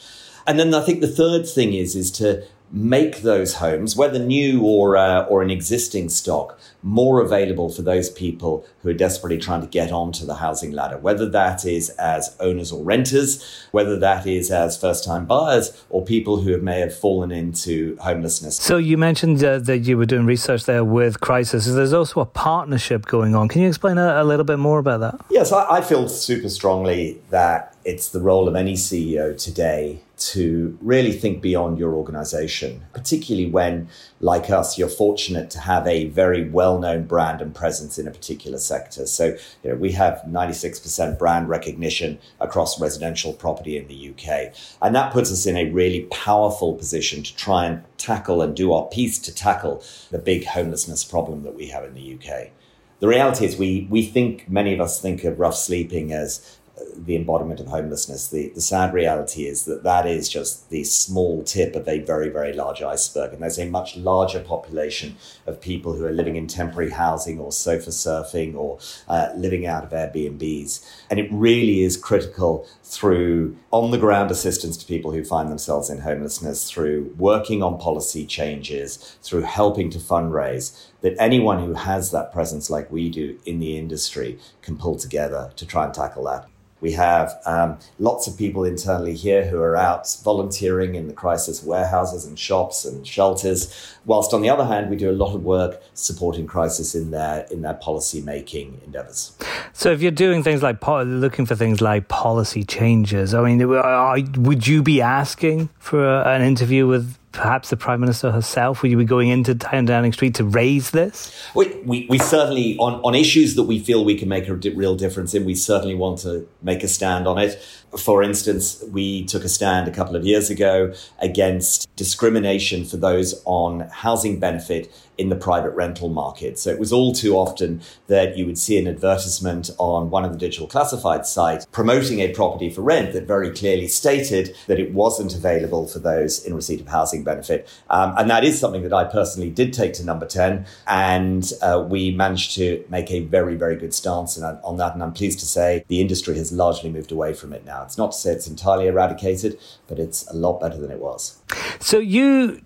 And 0.47 0.59
then 0.59 0.73
I 0.73 0.81
think 0.81 1.01
the 1.01 1.07
third 1.07 1.47
thing 1.47 1.73
is 1.73 1.95
is 1.95 2.09
to 2.11 2.43
make 2.71 3.21
those 3.21 3.55
homes, 3.55 3.95
whether 3.95 4.19
new 4.19 4.63
or 4.63 4.95
uh, 4.95 5.23
or 5.23 5.41
an 5.41 5.49
existing 5.49 6.09
stock, 6.09 6.59
more 6.83 7.21
available 7.21 7.69
for 7.69 7.81
those 7.81 8.09
people 8.09 8.65
who 8.81 8.89
are 8.89 8.93
desperately 8.93 9.37
trying 9.37 9.61
to 9.61 9.67
get 9.67 9.91
onto 9.91 10.25
the 10.25 10.35
housing 10.35 10.71
ladder. 10.71 10.97
Whether 10.97 11.27
that 11.29 11.65
is 11.65 11.89
as 11.91 12.35
owners 12.39 12.71
or 12.71 12.83
renters, 12.83 13.43
whether 13.71 13.97
that 13.99 14.27
is 14.27 14.51
as 14.51 14.77
first-time 14.77 15.25
buyers, 15.25 15.83
or 15.89 16.03
people 16.03 16.41
who 16.41 16.57
may 16.59 16.79
have 16.79 16.95
fallen 16.95 17.31
into 17.31 17.97
homelessness. 17.97 18.57
So 18.57 18.77
you 18.77 18.97
mentioned 18.97 19.43
uh, 19.43 19.59
that 19.59 19.79
you 19.79 19.97
were 19.97 20.05
doing 20.05 20.25
research 20.25 20.65
there 20.65 20.83
with 20.83 21.19
Crisis. 21.19 21.65
There's 21.65 21.93
also 21.93 22.21
a 22.21 22.25
partnership 22.25 23.05
going 23.05 23.35
on. 23.35 23.47
Can 23.47 23.61
you 23.61 23.67
explain 23.67 23.97
a, 23.97 24.21
a 24.21 24.23
little 24.23 24.45
bit 24.45 24.59
more 24.59 24.79
about 24.79 24.99
that? 24.99 25.25
Yes, 25.29 25.51
I, 25.51 25.77
I 25.77 25.81
feel 25.81 26.07
super 26.07 26.49
strongly 26.49 27.19
that 27.29 27.75
it's 27.83 28.09
the 28.09 28.21
role 28.21 28.47
of 28.47 28.55
any 28.55 28.73
CEO 28.73 29.41
today 29.41 30.01
to 30.19 30.77
really 30.81 31.11
think 31.11 31.41
beyond 31.41 31.79
your 31.79 31.93
organization, 31.93 32.83
particularly 32.93 33.49
when, 33.49 33.87
like 34.19 34.49
us, 34.49 34.77
you're 34.77 34.89
fortunate 34.89 35.49
to 35.51 35.59
have 35.59 35.87
a 35.87 36.05
very 36.09 36.49
well 36.49 36.79
known 36.79 37.03
brand 37.03 37.41
and 37.41 37.55
presence 37.55 37.97
in 37.97 38.07
a 38.07 38.11
particular 38.11 38.57
sector. 38.57 39.05
So, 39.05 39.37
you 39.63 39.69
know, 39.69 39.75
we 39.75 39.91
have 39.93 40.21
96% 40.27 41.17
brand 41.17 41.49
recognition 41.49 42.19
across 42.39 42.79
residential 42.79 43.33
property 43.33 43.77
in 43.77 43.87
the 43.87 44.09
UK. 44.11 44.53
And 44.81 44.93
that 44.95 45.13
puts 45.13 45.31
us 45.31 45.45
in 45.45 45.57
a 45.57 45.71
really 45.71 46.01
powerful 46.11 46.73
position 46.73 47.23
to 47.23 47.35
try 47.35 47.65
and 47.65 47.83
tackle 47.97 48.41
and 48.41 48.55
do 48.55 48.73
our 48.73 48.87
piece 48.87 49.19
to 49.19 49.33
tackle 49.33 49.83
the 50.11 50.19
big 50.19 50.45
homelessness 50.45 51.03
problem 51.03 51.43
that 51.43 51.55
we 51.55 51.67
have 51.67 51.83
in 51.83 51.93
the 51.93 52.15
UK. 52.15 52.51
The 52.99 53.07
reality 53.07 53.45
is, 53.45 53.55
we, 53.55 53.87
we 53.89 54.05
think, 54.05 54.49
many 54.49 54.73
of 54.73 54.81
us 54.81 54.99
think 54.99 55.23
of 55.23 55.39
rough 55.39 55.55
sleeping 55.55 56.11
as 56.11 56.58
the 56.95 57.15
embodiment 57.15 57.59
of 57.59 57.67
homelessness. 57.67 58.27
The, 58.27 58.49
the 58.49 58.61
sad 58.61 58.93
reality 58.93 59.45
is 59.45 59.65
that 59.65 59.83
that 59.83 60.05
is 60.05 60.29
just 60.29 60.69
the 60.69 60.83
small 60.83 61.43
tip 61.43 61.75
of 61.75 61.87
a 61.87 61.99
very, 61.99 62.29
very 62.29 62.53
large 62.53 62.81
iceberg. 62.81 63.33
And 63.33 63.41
there's 63.41 63.59
a 63.59 63.69
much 63.69 63.97
larger 63.97 64.39
population 64.41 65.15
of 65.45 65.61
people 65.61 65.93
who 65.93 66.05
are 66.05 66.11
living 66.11 66.35
in 66.35 66.47
temporary 66.47 66.91
housing 66.91 67.39
or 67.39 67.51
sofa 67.51 67.89
surfing 67.89 68.55
or 68.55 68.79
uh, 69.07 69.29
living 69.35 69.65
out 69.65 69.83
of 69.83 69.91
Airbnbs. 69.91 70.85
And 71.09 71.19
it 71.19 71.29
really 71.31 71.83
is 71.83 71.97
critical 71.97 72.67
through 72.83 73.55
on 73.71 73.91
the 73.91 73.97
ground 73.97 74.31
assistance 74.31 74.75
to 74.77 74.85
people 74.85 75.11
who 75.11 75.23
find 75.23 75.49
themselves 75.49 75.89
in 75.89 75.99
homelessness, 75.99 76.69
through 76.69 77.13
working 77.17 77.61
on 77.61 77.77
policy 77.77 78.25
changes, 78.25 79.17
through 79.21 79.41
helping 79.41 79.89
to 79.91 79.99
fundraise, 79.99 80.87
that 81.01 81.15
anyone 81.19 81.63
who 81.63 81.73
has 81.75 82.11
that 82.11 82.33
presence 82.33 82.69
like 82.69 82.91
we 82.91 83.09
do 83.09 83.39
in 83.45 83.59
the 83.59 83.77
industry 83.77 84.39
can 84.61 84.75
pull 84.75 84.95
together 84.95 85.51
to 85.55 85.65
try 85.65 85.85
and 85.85 85.93
tackle 85.93 86.23
that. 86.23 86.47
We 86.81 86.93
have 86.93 87.39
um, 87.45 87.77
lots 87.99 88.27
of 88.27 88.37
people 88.37 88.63
internally 88.63 89.15
here 89.15 89.45
who 89.45 89.61
are 89.61 89.75
out 89.75 90.07
volunteering 90.23 90.95
in 90.95 91.07
the 91.07 91.13
crisis 91.13 91.63
warehouses 91.63 92.25
and 92.25 92.37
shops 92.37 92.85
and 92.85 93.05
shelters. 93.05 93.95
Whilst 94.05 94.33
on 94.33 94.41
the 94.41 94.49
other 94.49 94.65
hand, 94.65 94.89
we 94.89 94.95
do 94.95 95.09
a 95.09 95.13
lot 95.13 95.35
of 95.35 95.43
work 95.43 95.81
supporting 95.93 96.47
crisis 96.47 96.95
in 96.95 97.11
their 97.11 97.45
in 97.51 97.61
their 97.61 97.73
policy 97.73 98.21
making 98.21 98.81
endeavours. 98.85 99.37
So, 99.73 99.91
if 99.91 100.01
you're 100.01 100.11
doing 100.11 100.43
things 100.43 100.63
like 100.63 100.79
po- 100.79 101.03
looking 101.03 101.45
for 101.45 101.55
things 101.55 101.81
like 101.81 102.07
policy 102.07 102.63
changes, 102.63 103.33
I 103.33 103.41
mean, 103.43 103.61
are, 103.61 104.17
would 104.37 104.67
you 104.67 104.81
be 104.81 105.01
asking 105.01 105.69
for 105.79 106.05
a, 106.05 106.29
an 106.29 106.41
interview 106.41 106.87
with 106.87 107.17
perhaps 107.31 107.69
the 107.69 107.77
Prime 107.77 107.99
Minister 107.99 108.31
herself? 108.31 108.81
Will 108.81 108.89
you 108.89 108.97
be 108.97 109.05
going 109.05 109.29
into 109.29 109.53
Downing 109.53 110.13
Street 110.13 110.35
to 110.35 110.43
raise 110.43 110.91
this? 110.91 111.35
We, 111.53 111.67
we, 111.85 112.07
we, 112.09 112.17
certainly, 112.17 112.77
on, 112.77 112.95
on 113.01 113.15
issues 113.15 113.55
that 113.55 113.63
we 113.63 113.79
feel 113.79 114.03
we 114.03 114.17
can 114.17 114.29
make 114.29 114.47
a 114.47 114.55
real 114.55 114.95
difference 114.95 115.33
in, 115.33 115.45
we 115.45 115.55
certainly 115.55 115.95
want 115.95 116.19
to 116.19 116.47
make 116.61 116.83
a 116.83 116.87
stand 116.87 117.27
on 117.27 117.37
it. 117.37 117.61
For 117.97 118.21
instance, 118.21 118.83
we 118.91 119.25
took 119.25 119.43
a 119.43 119.49
stand 119.49 119.87
a 119.87 119.91
couple 119.91 120.15
of 120.15 120.25
years 120.25 120.49
ago 120.49 120.93
against 121.19 121.87
discrimination 121.95 122.85
for 122.85 122.97
those 122.97 123.41
on 123.45 123.81
housing 123.91 124.39
benefit 124.39 124.91
in 125.19 125.27
the 125.27 125.35
private 125.35 125.71
rental 125.71 126.07
market. 126.07 126.57
So 126.57 126.69
it 126.69 126.79
was 126.79 126.93
all 126.93 127.13
too 127.13 127.35
often 127.35 127.81
that 128.07 128.37
you 128.37 128.45
would 128.45 128.57
see 128.57 128.77
an 128.77 128.87
advertisement 128.87 129.69
on 129.77 130.09
one 130.09 130.23
of 130.23 130.31
the 130.31 130.37
digital 130.37 130.65
classified 130.65 131.25
sites 131.25 131.67
promoting 131.73 132.19
a 132.19 132.33
property 132.33 132.69
for 132.69 132.81
rent 132.81 133.11
that 133.11 133.27
very 133.27 133.51
clearly 133.51 133.89
stated 133.89 134.55
that 134.67 134.79
it 134.79 134.93
wasn't 134.93 135.35
available 135.35 135.87
for 135.87 135.99
those 135.99 136.45
in 136.45 136.53
receipt 136.53 136.79
of 136.79 136.87
housing 136.87 137.18
benefit. 137.23 137.67
Um, 137.89 138.13
and 138.17 138.29
that 138.29 138.43
is 138.43 138.59
something 138.59 138.83
that 138.83 138.93
I 138.93 139.03
personally 139.03 139.49
did 139.49 139.73
take 139.73 139.93
to 139.93 140.03
number 140.03 140.25
10. 140.25 140.65
And 140.87 141.51
uh, 141.61 141.85
we 141.87 142.11
managed 142.11 142.55
to 142.55 142.83
make 142.89 143.11
a 143.11 143.21
very, 143.21 143.55
very 143.55 143.75
good 143.75 143.93
stance 143.93 144.39
on 144.39 144.77
that. 144.77 144.93
And 144.93 145.03
I'm 145.03 145.13
pleased 145.13 145.39
to 145.39 145.45
say 145.45 145.85
the 145.87 146.01
industry 146.01 146.35
has 146.37 146.51
largely 146.51 146.89
moved 146.89 147.11
away 147.11 147.33
from 147.33 147.53
it 147.53 147.65
now. 147.65 147.83
It's 147.83 147.97
not 147.97 148.11
to 148.11 148.17
say 148.17 148.31
it's 148.31 148.47
entirely 148.47 148.87
eradicated, 148.87 149.59
but 149.87 149.99
it's 149.99 150.27
a 150.27 150.33
lot 150.33 150.59
better 150.59 150.77
than 150.77 150.91
it 150.91 150.99
was. 150.99 151.37
So 151.79 151.99
you 151.99 152.61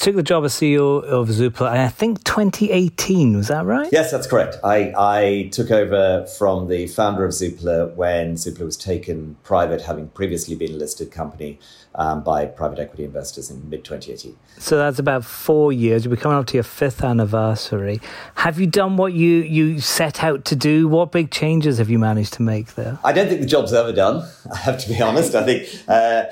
took 0.00 0.16
the 0.16 0.22
job 0.22 0.44
as 0.44 0.54
CEO 0.54 1.02
of 1.04 1.28
Zoopla, 1.28 1.68
I 1.68 1.88
think 1.88 2.24
2018, 2.24 3.36
was 3.36 3.48
that 3.48 3.66
right? 3.66 3.88
Yes, 3.92 4.10
that's 4.10 4.26
correct. 4.26 4.56
I, 4.64 4.92
I 4.96 5.48
took 5.52 5.70
over 5.70 6.26
from 6.26 6.68
the 6.68 6.86
founder 6.86 7.24
of 7.24 7.32
Zoopla 7.32 7.94
when 7.94 8.34
Zoopla 8.34 8.64
was 8.64 8.76
taken 8.76 9.36
private, 9.42 9.82
having 9.82 10.08
previously 10.08 10.54
been 10.54 10.72
a 10.72 10.76
listed 10.76 11.10
company 11.10 11.58
um, 11.94 12.22
by 12.22 12.46
private 12.46 12.78
equity 12.78 13.04
investors 13.04 13.50
in 13.50 13.68
mid 13.68 13.84
2018. 13.84 14.36
So 14.58 14.76
that's 14.76 14.98
about 14.98 15.24
four 15.24 15.72
years. 15.72 16.04
You'll 16.04 16.14
be 16.14 16.20
coming 16.20 16.38
up 16.38 16.46
to 16.46 16.54
your 16.54 16.62
fifth 16.64 17.02
anniversary. 17.02 18.00
Have 18.36 18.60
you 18.60 18.66
done 18.66 18.96
what 18.96 19.12
you, 19.12 19.38
you 19.38 19.80
set 19.80 20.22
out 20.22 20.44
to 20.46 20.56
do? 20.56 20.88
What 20.88 21.12
big 21.12 21.30
changes 21.30 21.78
have 21.78 21.90
you 21.90 21.98
managed 21.98 22.34
to 22.34 22.42
make 22.42 22.74
there? 22.74 22.98
I 23.04 23.12
don't 23.12 23.28
think 23.28 23.40
the 23.40 23.46
job's 23.46 23.72
ever 23.72 23.92
done, 23.92 24.28
I 24.52 24.58
have 24.58 24.78
to 24.78 24.88
be 24.88 25.00
honest. 25.00 25.34
I 25.34 25.44
think, 25.44 25.68
uh, 25.88 26.24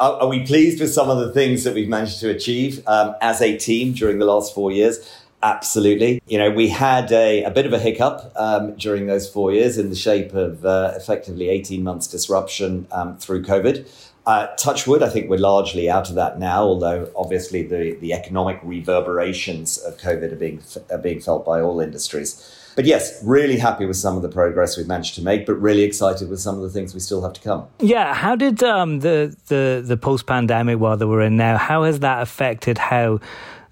are, 0.00 0.22
are, 0.22 0.28
we 0.28 0.44
pleased 0.44 0.80
with 0.80 0.92
some 0.92 1.10
of 1.10 1.18
the 1.18 1.32
things 1.32 1.64
that 1.64 1.74
we've 1.74 1.88
managed 1.88 2.20
to 2.20 2.30
achieve 2.30 2.82
um, 2.86 3.13
as 3.20 3.40
a 3.40 3.56
team 3.56 3.92
during 3.92 4.18
the 4.18 4.24
last 4.24 4.54
four 4.54 4.70
years? 4.72 4.98
Absolutely. 5.42 6.22
You 6.26 6.38
know, 6.38 6.50
we 6.50 6.68
had 6.68 7.12
a, 7.12 7.44
a 7.44 7.50
bit 7.50 7.66
of 7.66 7.74
a 7.74 7.78
hiccup 7.78 8.32
um, 8.34 8.74
during 8.76 9.06
those 9.06 9.28
four 9.28 9.52
years 9.52 9.76
in 9.76 9.90
the 9.90 9.96
shape 9.96 10.32
of 10.32 10.64
uh, 10.64 10.92
effectively 10.96 11.50
18 11.50 11.82
months 11.84 12.06
disruption 12.06 12.86
um, 12.90 13.18
through 13.18 13.42
COVID. 13.42 13.86
Uh, 14.26 14.46
Touchwood, 14.56 15.02
I 15.02 15.10
think 15.10 15.28
we're 15.28 15.38
largely 15.38 15.90
out 15.90 16.08
of 16.08 16.14
that 16.14 16.38
now, 16.38 16.62
although 16.62 17.10
obviously 17.14 17.62
the, 17.62 17.92
the 18.00 18.14
economic 18.14 18.58
reverberations 18.62 19.76
of 19.76 19.98
COVID 19.98 20.32
are 20.32 20.36
being, 20.36 20.62
are 20.90 20.96
being 20.96 21.20
felt 21.20 21.44
by 21.44 21.60
all 21.60 21.78
industries. 21.78 22.50
But 22.76 22.84
yes, 22.84 23.22
really 23.24 23.58
happy 23.58 23.86
with 23.86 23.96
some 23.96 24.16
of 24.16 24.22
the 24.22 24.28
progress 24.28 24.76
we've 24.76 24.88
managed 24.88 25.14
to 25.16 25.22
make, 25.22 25.46
but 25.46 25.54
really 25.54 25.82
excited 25.82 26.28
with 26.28 26.40
some 26.40 26.56
of 26.56 26.62
the 26.62 26.70
things 26.70 26.92
we 26.92 27.00
still 27.00 27.22
have 27.22 27.32
to 27.34 27.40
come. 27.40 27.66
Yeah, 27.78 28.14
how 28.14 28.34
did 28.36 28.62
um, 28.62 29.00
the 29.00 29.36
the 29.46 29.82
the 29.84 29.96
post 29.96 30.26
pandemic 30.26 30.78
world 30.78 30.98
that 30.98 31.08
we're 31.08 31.22
in 31.22 31.36
now? 31.36 31.56
How 31.56 31.84
has 31.84 32.00
that 32.00 32.22
affected 32.22 32.78
how 32.78 33.20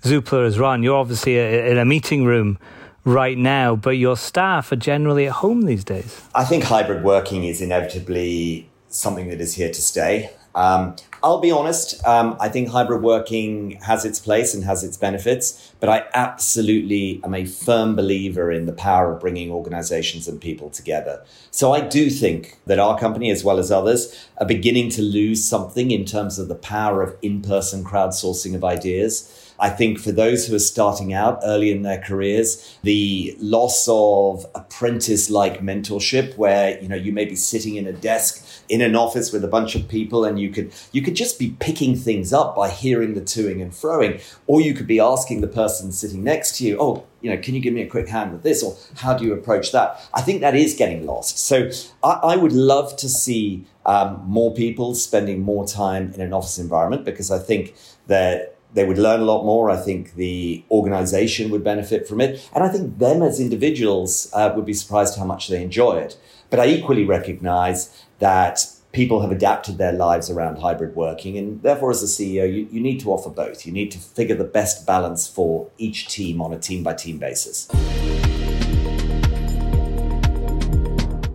Zoopla 0.02 0.47
is 0.47 0.59
run? 0.59 0.82
You're 0.82 0.97
obviously 0.97 1.38
in 1.38 1.78
a 1.78 1.85
meeting 1.85 2.25
room 2.25 2.59
right 3.04 3.37
now, 3.37 3.75
but 3.76 3.90
your 3.90 4.16
staff 4.16 4.71
are 4.73 4.76
generally 4.76 5.26
at 5.26 5.32
home 5.32 5.62
these 5.62 5.85
days. 5.85 6.23
I 6.35 6.44
think 6.44 6.64
hybrid 6.64 7.02
working 7.02 7.44
is 7.44 7.61
inevitably 7.61 8.68
something 8.88 9.28
that 9.30 9.40
is 9.40 9.54
here 9.54 9.71
to 9.71 9.82
stay. 9.82 10.30
Um, 10.54 10.97
I'll 11.25 11.38
be 11.38 11.52
honest, 11.52 12.05
um, 12.05 12.37
I 12.41 12.49
think 12.49 12.69
hybrid 12.69 13.02
working 13.02 13.79
has 13.83 14.05
its 14.05 14.19
place 14.19 14.55
and 14.55 14.64
has 14.64 14.83
its 14.83 14.97
benefits, 14.97 15.73
but 15.79 15.88
I 15.88 16.05
absolutely 16.14 17.21
am 17.23 17.33
a 17.33 17.45
firm 17.45 17.95
believer 17.95 18.50
in 18.50 18.67
the 18.67 18.73
power 18.73 19.12
of 19.12 19.21
bringing 19.21 19.50
organizations 19.52 20.26
and 20.26 20.41
people 20.41 20.69
together. 20.69 21.23
So 21.52 21.73
I 21.73 21.81
do 21.81 22.11
think 22.11 22.59
that 22.67 22.81
our 22.81 22.99
company, 22.99 23.31
as 23.31 23.45
well 23.45 23.61
as 23.61 23.71
others, 23.71 24.29
are 24.38 24.47
beginning 24.47 24.88
to 24.91 25.02
lose 25.02 25.45
something 25.45 25.93
in 25.93 26.05
terms 26.05 26.41
of 26.41 26.49
the 26.49 26.57
power 26.57 27.02
of 27.02 27.17
in 27.23 27.41
person 27.41 27.85
crowdsourcing 27.85 28.57
of 28.57 28.64
ideas. 28.64 29.52
I 29.61 29.71
think 29.71 30.00
for 30.00 30.11
those 30.11 30.49
who 30.49 30.57
are 30.57 30.59
starting 30.59 31.12
out 31.12 31.38
early 31.45 31.71
in 31.71 31.83
their 31.83 32.00
careers, 32.00 32.76
the 32.83 33.37
loss 33.38 33.87
of 33.88 34.45
apprentice 34.83 35.31
like 35.31 35.61
mentorship, 35.61 36.37
where 36.37 36.81
you 36.83 36.89
know 36.89 36.97
you 36.97 37.12
may 37.12 37.25
be 37.25 37.37
sitting 37.37 37.77
in 37.77 37.87
a 37.87 37.93
desk 37.93 38.45
in 38.69 38.81
an 38.81 38.97
office 38.97 39.31
with 39.33 39.45
a 39.45 39.49
bunch 39.49 39.77
of 39.77 39.87
people 39.87 40.25
and 40.25 40.41
you 40.41 40.51
could 40.51 40.73
you 40.91 41.03
could 41.03 41.15
just 41.15 41.39
be 41.39 41.55
picking 41.61 41.95
things 41.95 42.33
up 42.33 42.57
by 42.57 42.69
hearing 42.69 43.15
the 43.15 43.21
toing 43.21 43.62
and 43.62 43.71
froing, 43.71 44.21
or 44.49 44.61
you 44.61 44.75
could 44.75 44.89
be 44.89 44.99
asking 44.99 45.41
the 45.41 45.47
person 45.47 45.93
sitting 45.93 46.25
next 46.25 46.57
to 46.57 46.65
you, 46.65 46.77
oh, 46.81 47.07
you 47.21 47.31
know, 47.31 47.41
can 47.41 47.55
you 47.55 47.61
give 47.61 47.73
me 47.73 47.83
a 47.83 47.89
quick 47.89 48.09
hand 48.09 48.33
with 48.33 48.43
this? 48.43 48.61
Or 48.61 48.77
how 48.97 49.15
do 49.17 49.25
you 49.25 49.33
approach 49.33 49.71
that? 49.71 50.01
I 50.12 50.21
think 50.21 50.41
that 50.41 50.57
is 50.57 50.75
getting 50.75 51.07
lost. 51.07 51.39
So 51.39 51.71
I, 52.03 52.35
I 52.35 52.37
would 52.37 52.53
love 52.53 52.97
to 52.97 53.09
see 53.09 53.65
um, 53.87 54.21
more 54.27 54.53
people 54.53 54.97
spending 54.97 55.43
more 55.43 55.65
time 55.65 56.12
in 56.12 56.21
an 56.21 56.33
office 56.33 56.59
environment 56.59 57.05
because 57.05 57.31
I 57.31 57.39
think 57.39 57.75
that 58.09 58.51
they 58.75 58.85
would 58.85 58.99
learn 58.99 59.21
a 59.21 59.25
lot 59.25 59.45
more. 59.45 59.71
I 59.71 59.76
think 59.76 60.14
the 60.14 60.64
organization 60.71 61.50
would 61.50 61.64
benefit 61.64 62.09
from 62.09 62.21
it. 62.21 62.49
And 62.55 62.64
I 62.64 62.69
think 62.69 62.99
them 62.99 63.23
as 63.23 63.41
individuals 63.41 64.31
uh, 64.33 64.52
would 64.55 64.67
be 64.67 64.75
surprised 64.75 65.19
how 65.19 65.25
much 65.25 65.49
they 65.49 65.62
enjoy 65.62 65.99
it. 65.99 66.19
But 66.50 66.61
I 66.61 66.67
equally 66.67 67.05
recognize 67.05 68.05
that 68.19 68.67
people 68.93 69.23
have 69.23 69.33
adapted 69.33 69.79
their 69.79 69.93
lives 69.93 70.31
around 70.31 70.57
hybrid 70.57 70.95
working. 70.95 71.37
And 71.38 71.62
therefore, 71.62 71.91
as 71.91 72.02
a 72.02 72.07
CEO, 72.07 72.47
you, 72.52 72.69
you 72.71 72.81
need 72.81 73.00
to 73.00 73.11
offer 73.11 73.31
both. 73.31 73.67
You 73.67 73.73
need 73.73 73.91
to 73.93 73.99
figure 73.99 74.37
the 74.37 74.45
best 74.45 74.87
balance 74.87 75.26
for 75.26 75.71
each 75.79 76.09
team 76.09 76.41
on 76.41 76.52
a 76.52 76.59
team 76.59 76.83
by 76.83 76.95
team 76.95 77.19
basis. 77.19 77.69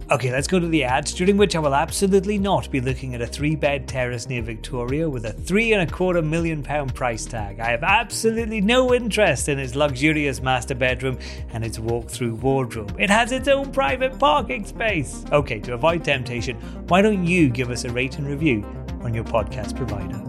Okay, 0.10 0.32
let's 0.32 0.48
go 0.48 0.58
to 0.58 0.68
the 0.68 0.86
ads, 0.86 1.14
during 1.14 1.36
which 1.36 1.54
I 1.54 1.60
will 1.60 1.76
absolutely 1.76 2.38
not 2.38 2.72
be 2.72 2.80
looking 2.80 3.14
at 3.14 3.22
a 3.22 3.28
three 3.28 3.58
bed 3.58 3.90
terrace 3.90 4.30
near 4.30 4.42
Victoria 4.42 5.10
with 5.10 5.26
a 5.26 5.34
three 5.34 5.74
and 5.74 5.82
a 5.82 5.94
quarter 5.94 6.22
million 6.22 6.64
pound 6.64 6.96
price 6.96 7.26
tag. 7.26 7.60
I 7.60 7.72
have 7.72 7.84
absolutely 7.84 8.62
no 8.62 8.94
interest 8.94 9.50
in 9.50 9.60
its 9.60 9.76
luxurious 9.76 10.42
master 10.42 10.76
bedroom 10.76 11.20
and 11.50 11.62
its 11.66 11.78
walk 11.78 12.08
through 12.08 12.36
wardrobe. 12.36 12.96
It 12.98 13.10
has 13.10 13.34
its 13.34 13.50
own 13.50 13.74
private 13.74 14.18
parking 14.18 14.66
space. 14.66 15.26
Okay, 15.34 15.60
to 15.60 15.74
avoid 15.74 16.06
temptation, 16.06 16.56
why 16.88 17.02
don't 17.02 17.26
you 17.26 17.50
give 17.50 17.70
us 17.70 17.84
a 17.84 17.90
rate 17.90 18.18
and 18.18 18.28
review 18.28 18.64
on 19.02 19.14
your 19.14 19.26
podcast 19.26 19.76
provider? 19.76 20.24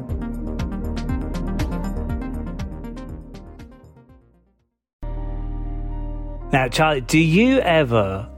Now, 6.53 6.67
Charlie, 6.67 7.03
do 7.03 7.21
you 7.21 7.61
ever 7.61 8.29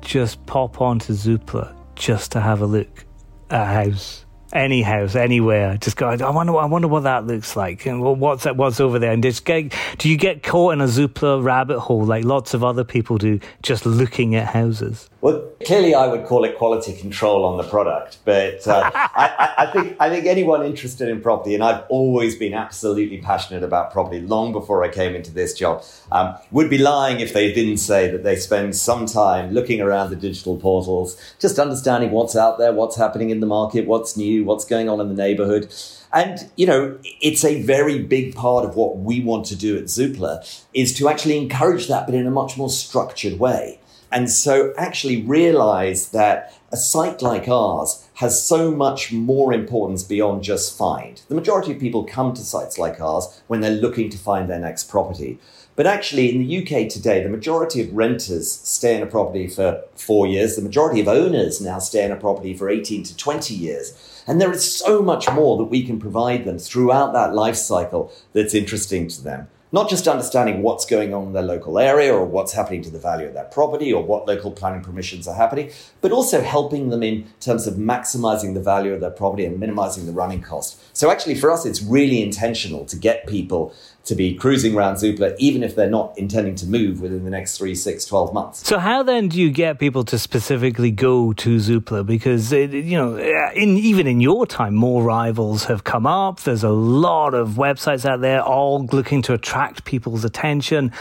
just 0.00 0.44
pop 0.46 0.80
onto 0.80 1.12
Zoopla 1.12 1.74
just 1.94 2.32
to 2.32 2.40
have 2.40 2.60
a 2.60 2.66
look 2.66 3.04
at 3.50 3.62
a 3.62 3.64
house 3.64 4.24
any 4.54 4.82
house, 4.82 5.16
anywhere. 5.16 5.76
Just 5.78 5.96
go. 5.96 6.08
I 6.08 6.30
wonder. 6.30 6.56
I 6.56 6.66
wonder 6.66 6.88
what 6.88 7.02
that 7.02 7.26
looks 7.26 7.56
like, 7.56 7.86
and 7.86 8.00
what's 8.00 8.44
that? 8.44 8.56
What's 8.56 8.80
over 8.80 8.98
there? 8.98 9.12
And 9.12 9.22
just 9.22 9.44
get. 9.44 9.74
Do 9.98 10.08
you 10.08 10.16
get 10.16 10.42
caught 10.42 10.74
in 10.74 10.80
a 10.80 10.84
Zoopla 10.84 11.42
rabbit 11.42 11.80
hole 11.80 12.04
like 12.04 12.24
lots 12.24 12.54
of 12.54 12.62
other 12.62 12.84
people 12.84 13.18
do, 13.18 13.40
just 13.62 13.84
looking 13.84 14.36
at 14.36 14.46
houses? 14.46 15.10
Well, 15.24 15.52
clearly, 15.64 15.94
I 15.94 16.06
would 16.06 16.26
call 16.26 16.44
it 16.44 16.58
quality 16.58 16.92
control 16.92 17.46
on 17.46 17.56
the 17.56 17.62
product, 17.62 18.18
but 18.26 18.68
uh, 18.68 18.90
I, 18.94 19.54
I, 19.56 19.66
think 19.72 19.96
I 19.98 20.10
think 20.10 20.26
anyone 20.26 20.62
interested 20.66 21.08
in 21.08 21.22
property, 21.22 21.54
and 21.54 21.64
I've 21.64 21.82
always 21.88 22.36
been 22.36 22.52
absolutely 22.52 23.22
passionate 23.22 23.62
about 23.62 23.90
property 23.90 24.20
long 24.20 24.52
before 24.52 24.84
I 24.84 24.90
came 24.90 25.14
into 25.14 25.30
this 25.32 25.54
job, 25.54 25.82
um, 26.12 26.34
would 26.50 26.68
be 26.68 26.76
lying 26.76 27.20
if 27.20 27.32
they 27.32 27.54
didn't 27.54 27.78
say 27.78 28.10
that 28.10 28.22
they 28.22 28.36
spend 28.36 28.76
some 28.76 29.06
time 29.06 29.52
looking 29.52 29.80
around 29.80 30.10
the 30.10 30.16
digital 30.16 30.58
portals, 30.58 31.18
just 31.38 31.58
understanding 31.58 32.10
what's 32.10 32.36
out 32.36 32.58
there, 32.58 32.74
what's 32.74 32.96
happening 32.96 33.30
in 33.30 33.40
the 33.40 33.46
market, 33.46 33.86
what's 33.86 34.18
new, 34.18 34.44
what's 34.44 34.66
going 34.66 34.90
on 34.90 35.00
in 35.00 35.08
the 35.08 35.14
neighborhood. 35.14 35.74
And, 36.12 36.50
you 36.56 36.66
know, 36.66 36.98
it's 37.22 37.46
a 37.46 37.62
very 37.62 37.98
big 37.98 38.34
part 38.34 38.66
of 38.66 38.76
what 38.76 38.98
we 38.98 39.20
want 39.20 39.46
to 39.46 39.56
do 39.56 39.78
at 39.78 39.84
Zoopla 39.84 40.64
is 40.74 40.92
to 40.98 41.08
actually 41.08 41.38
encourage 41.38 41.88
that, 41.88 42.04
but 42.04 42.14
in 42.14 42.26
a 42.26 42.30
much 42.30 42.58
more 42.58 42.68
structured 42.68 43.38
way. 43.38 43.78
And 44.14 44.30
so 44.30 44.72
actually 44.78 45.22
realize 45.22 46.10
that 46.10 46.54
a 46.70 46.76
site 46.76 47.20
like 47.20 47.48
ours 47.48 48.08
has 48.14 48.40
so 48.40 48.70
much 48.70 49.12
more 49.12 49.52
importance 49.52 50.04
beyond 50.04 50.44
just 50.44 50.78
find. 50.78 51.20
The 51.28 51.34
majority 51.34 51.72
of 51.72 51.80
people 51.80 52.04
come 52.04 52.32
to 52.34 52.42
sites 52.42 52.78
like 52.78 53.00
ours 53.00 53.42
when 53.48 53.60
they're 53.60 53.72
looking 53.72 54.08
to 54.10 54.16
find 54.16 54.48
their 54.48 54.60
next 54.60 54.84
property. 54.84 55.40
But 55.74 55.88
actually, 55.88 56.32
in 56.32 56.46
the 56.46 56.58
UK 56.58 56.88
today, 56.88 57.24
the 57.24 57.28
majority 57.28 57.80
of 57.80 57.92
renters 57.92 58.52
stay 58.52 58.96
in 58.96 59.02
a 59.02 59.06
property 59.06 59.48
for 59.48 59.82
four 59.96 60.28
years. 60.28 60.54
The 60.54 60.62
majority 60.62 61.00
of 61.00 61.08
owners 61.08 61.60
now 61.60 61.80
stay 61.80 62.04
in 62.04 62.12
a 62.12 62.16
property 62.16 62.54
for 62.54 62.70
18 62.70 63.02
to 63.02 63.16
20 63.16 63.52
years. 63.52 64.22
And 64.28 64.40
there 64.40 64.52
is 64.52 64.78
so 64.78 65.02
much 65.02 65.28
more 65.32 65.58
that 65.58 65.64
we 65.64 65.84
can 65.84 65.98
provide 65.98 66.44
them 66.44 66.60
throughout 66.60 67.12
that 67.14 67.34
life 67.34 67.56
cycle 67.56 68.12
that's 68.32 68.54
interesting 68.54 69.08
to 69.08 69.24
them. 69.24 69.48
Not 69.74 69.90
just 69.90 70.06
understanding 70.06 70.62
what's 70.62 70.86
going 70.86 71.12
on 71.12 71.24
in 71.24 71.32
their 71.32 71.42
local 71.42 71.80
area 71.80 72.14
or 72.14 72.24
what's 72.24 72.52
happening 72.52 72.80
to 72.82 72.90
the 72.90 72.98
value 73.00 73.26
of 73.26 73.34
their 73.34 73.46
property 73.46 73.92
or 73.92 74.04
what 74.04 74.24
local 74.24 74.52
planning 74.52 74.82
permissions 74.82 75.26
are 75.26 75.34
happening, 75.34 75.72
but 76.00 76.12
also 76.12 76.42
helping 76.42 76.90
them 76.90 77.02
in 77.02 77.26
terms 77.40 77.66
of 77.66 77.74
maximizing 77.74 78.54
the 78.54 78.62
value 78.62 78.92
of 78.94 79.00
their 79.00 79.10
property 79.10 79.44
and 79.44 79.58
minimizing 79.58 80.06
the 80.06 80.12
running 80.12 80.40
cost. 80.40 80.80
So 80.96 81.10
actually 81.10 81.34
for 81.34 81.50
us, 81.50 81.66
it's 81.66 81.82
really 81.82 82.22
intentional 82.22 82.84
to 82.84 82.96
get 82.96 83.26
people 83.26 83.74
to 84.04 84.14
be 84.14 84.34
cruising 84.34 84.74
around 84.74 84.96
Zoopla, 84.96 85.34
even 85.38 85.62
if 85.62 85.74
they're 85.74 85.88
not 85.88 86.16
intending 86.18 86.54
to 86.56 86.66
move 86.66 87.00
within 87.00 87.24
the 87.24 87.30
next 87.30 87.56
three, 87.56 87.74
six, 87.74 88.04
12 88.04 88.34
months. 88.34 88.66
So, 88.66 88.78
how 88.78 89.02
then 89.02 89.28
do 89.28 89.40
you 89.40 89.50
get 89.50 89.78
people 89.78 90.04
to 90.04 90.18
specifically 90.18 90.90
go 90.90 91.32
to 91.32 91.56
Zoopla? 91.56 92.04
Because, 92.04 92.52
it, 92.52 92.72
you 92.72 92.96
know, 92.98 93.16
uh, 93.16 93.52
in, 93.54 93.78
even 93.78 94.06
in 94.06 94.20
your 94.20 94.46
time, 94.46 94.74
more 94.74 95.02
rivals 95.02 95.64
have 95.64 95.84
come 95.84 96.06
up. 96.06 96.40
There's 96.40 96.64
a 96.64 96.70
lot 96.70 97.34
of 97.34 97.50
websites 97.52 98.04
out 98.04 98.20
there 98.20 98.42
all 98.42 98.84
looking 98.86 99.22
to 99.22 99.32
attract 99.32 99.63
attract 99.64 99.84
people's 99.84 100.24
attention. 100.24 100.92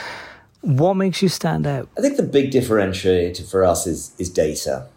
What 0.61 0.95
makes 0.95 1.21
you 1.21 1.29
stand 1.29 1.67
out? 1.67 1.89
I 1.97 2.01
think 2.01 2.17
the 2.17 2.23
big 2.23 2.51
differentiator 2.51 3.49
for 3.49 3.65
us 3.65 3.85
is, 3.85 4.13
is 4.17 4.29
data. 4.29 4.87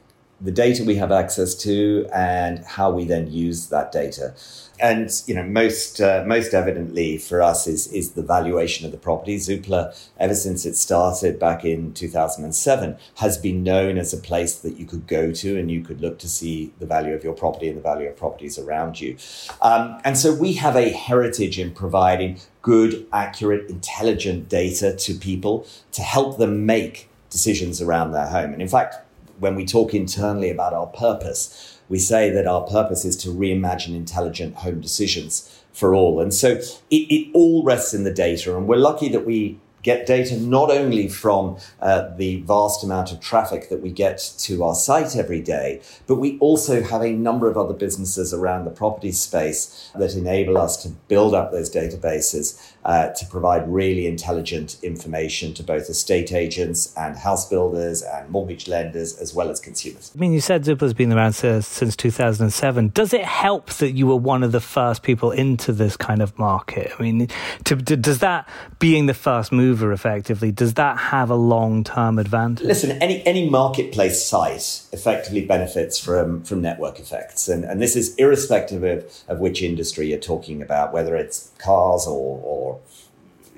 The 0.40 0.52
data 0.52 0.84
we 0.84 0.96
have 0.96 1.12
access 1.12 1.54
to 1.62 2.08
and 2.14 2.58
how 2.64 2.90
we 2.90 3.04
then 3.04 3.30
use 3.30 3.68
that 3.68 3.90
data 3.90 4.34
and 4.78 5.10
you 5.26 5.34
know 5.34 5.42
most 5.42 6.00
uh, 6.00 6.22
most 6.26 6.54
evidently 6.54 7.18
for 7.18 7.42
us 7.42 7.66
is 7.66 7.86
is 7.88 8.12
the 8.12 8.22
valuation 8.22 8.84
of 8.84 8.92
the 8.92 8.98
property. 8.98 9.36
Zoopla, 9.36 9.96
ever 10.18 10.34
since 10.34 10.66
it 10.66 10.76
started 10.76 11.38
back 11.38 11.64
in 11.64 11.92
2007, 11.94 12.96
has 13.16 13.38
been 13.38 13.62
known 13.62 13.98
as 13.98 14.12
a 14.12 14.18
place 14.18 14.56
that 14.56 14.76
you 14.78 14.86
could 14.86 15.06
go 15.06 15.32
to 15.32 15.58
and 15.58 15.70
you 15.70 15.82
could 15.82 16.00
look 16.00 16.18
to 16.18 16.28
see 16.28 16.72
the 16.78 16.86
value 16.86 17.14
of 17.14 17.24
your 17.24 17.32
property 17.32 17.68
and 17.68 17.76
the 17.76 17.82
value 17.82 18.08
of 18.08 18.16
properties 18.16 18.58
around 18.58 19.00
you. 19.00 19.16
Um, 19.62 20.00
and 20.04 20.18
so 20.18 20.34
we 20.34 20.54
have 20.54 20.76
a 20.76 20.90
heritage 20.90 21.58
in 21.58 21.72
providing 21.72 22.38
good, 22.62 23.06
accurate, 23.12 23.70
intelligent 23.70 24.48
data 24.48 24.94
to 24.94 25.14
people 25.14 25.66
to 25.92 26.02
help 26.02 26.38
them 26.38 26.66
make 26.66 27.08
decisions 27.30 27.80
around 27.80 28.12
their 28.12 28.26
home. 28.26 28.52
And 28.52 28.62
in 28.62 28.68
fact, 28.68 29.05
when 29.38 29.54
we 29.54 29.64
talk 29.64 29.94
internally 29.94 30.50
about 30.50 30.72
our 30.72 30.86
purpose 30.86 31.76
we 31.88 31.98
say 31.98 32.30
that 32.30 32.46
our 32.46 32.62
purpose 32.62 33.04
is 33.04 33.16
to 33.16 33.28
reimagine 33.28 33.94
intelligent 33.94 34.56
home 34.56 34.80
decisions 34.80 35.62
for 35.72 35.94
all. 35.94 36.20
And 36.20 36.32
so 36.32 36.52
it, 36.90 36.96
it 36.96 37.30
all 37.34 37.62
rests 37.62 37.94
in 37.94 38.04
the 38.04 38.12
data. 38.12 38.56
And 38.56 38.66
we're 38.66 38.76
lucky 38.76 39.08
that 39.10 39.26
we 39.26 39.60
get 39.82 40.04
data 40.04 40.36
not 40.36 40.68
only 40.68 41.06
from 41.06 41.56
uh, 41.80 42.08
the 42.16 42.40
vast 42.40 42.82
amount 42.82 43.12
of 43.12 43.20
traffic 43.20 43.68
that 43.68 43.80
we 43.80 43.88
get 43.88 44.18
to 44.36 44.64
our 44.64 44.74
site 44.74 45.14
every 45.14 45.40
day, 45.40 45.80
but 46.08 46.16
we 46.16 46.36
also 46.38 46.82
have 46.82 47.02
a 47.02 47.12
number 47.12 47.48
of 47.48 47.56
other 47.56 47.72
businesses 47.72 48.34
around 48.34 48.64
the 48.64 48.70
property 48.70 49.12
space 49.12 49.92
that 49.94 50.14
enable 50.14 50.58
us 50.58 50.76
to 50.82 50.88
build 50.88 51.34
up 51.34 51.52
those 51.52 51.70
databases 51.70 52.74
uh, 52.86 53.08
to 53.08 53.26
provide 53.26 53.68
really 53.68 54.06
intelligent 54.06 54.76
information 54.80 55.52
to 55.52 55.62
both 55.64 55.90
estate 55.90 56.32
agents 56.32 56.94
and 56.96 57.16
house 57.16 57.48
builders 57.48 58.00
and 58.00 58.30
mortgage 58.30 58.68
lenders 58.68 59.18
as 59.18 59.34
well 59.34 59.50
as 59.50 59.58
consumers. 59.58 60.12
I 60.14 60.20
mean, 60.20 60.32
you 60.32 60.40
said 60.40 60.62
Zoopla's 60.62 60.94
been 60.94 61.12
around 61.12 61.32
since 61.32 61.96
2007. 61.96 62.90
Does 62.90 63.12
it 63.12 63.24
help 63.24 63.70
that 63.74 63.90
you 63.90 64.06
were 64.06 64.16
one 64.16 64.44
of 64.44 64.52
the 64.52 64.60
first 64.60 65.02
people 65.02 65.32
into 65.32 65.72
this 65.72 65.96
kind 65.96 66.22
of 66.22 66.38
market? 66.38 66.92
I 66.96 67.02
mean, 67.02 67.26
to, 67.64 67.74
to, 67.74 67.96
does 67.96 68.20
that 68.20 68.48
being 68.78 69.06
the 69.06 69.14
first 69.14 69.50
mover 69.50 69.90
effectively, 69.92 70.52
does 70.52 70.74
that 70.74 70.96
have 70.96 71.28
a 71.28 71.34
long 71.34 71.82
term 71.82 72.20
advantage? 72.20 72.64
Listen, 72.64 72.92
any, 73.02 73.26
any 73.26 73.50
marketplace 73.50 74.24
site 74.24 74.84
effectively 74.92 75.44
benefits 75.44 75.98
from, 75.98 76.44
from 76.44 76.62
network 76.62 77.00
effects. 77.00 77.48
And, 77.48 77.64
and 77.64 77.82
this 77.82 77.96
is 77.96 78.14
irrespective 78.14 78.84
of, 78.84 79.24
of 79.26 79.40
which 79.40 79.60
industry 79.60 80.10
you're 80.10 80.20
talking 80.20 80.62
about, 80.62 80.92
whether 80.92 81.16
it's 81.16 81.50
cars 81.58 82.06
or, 82.06 82.40
or 82.44 82.75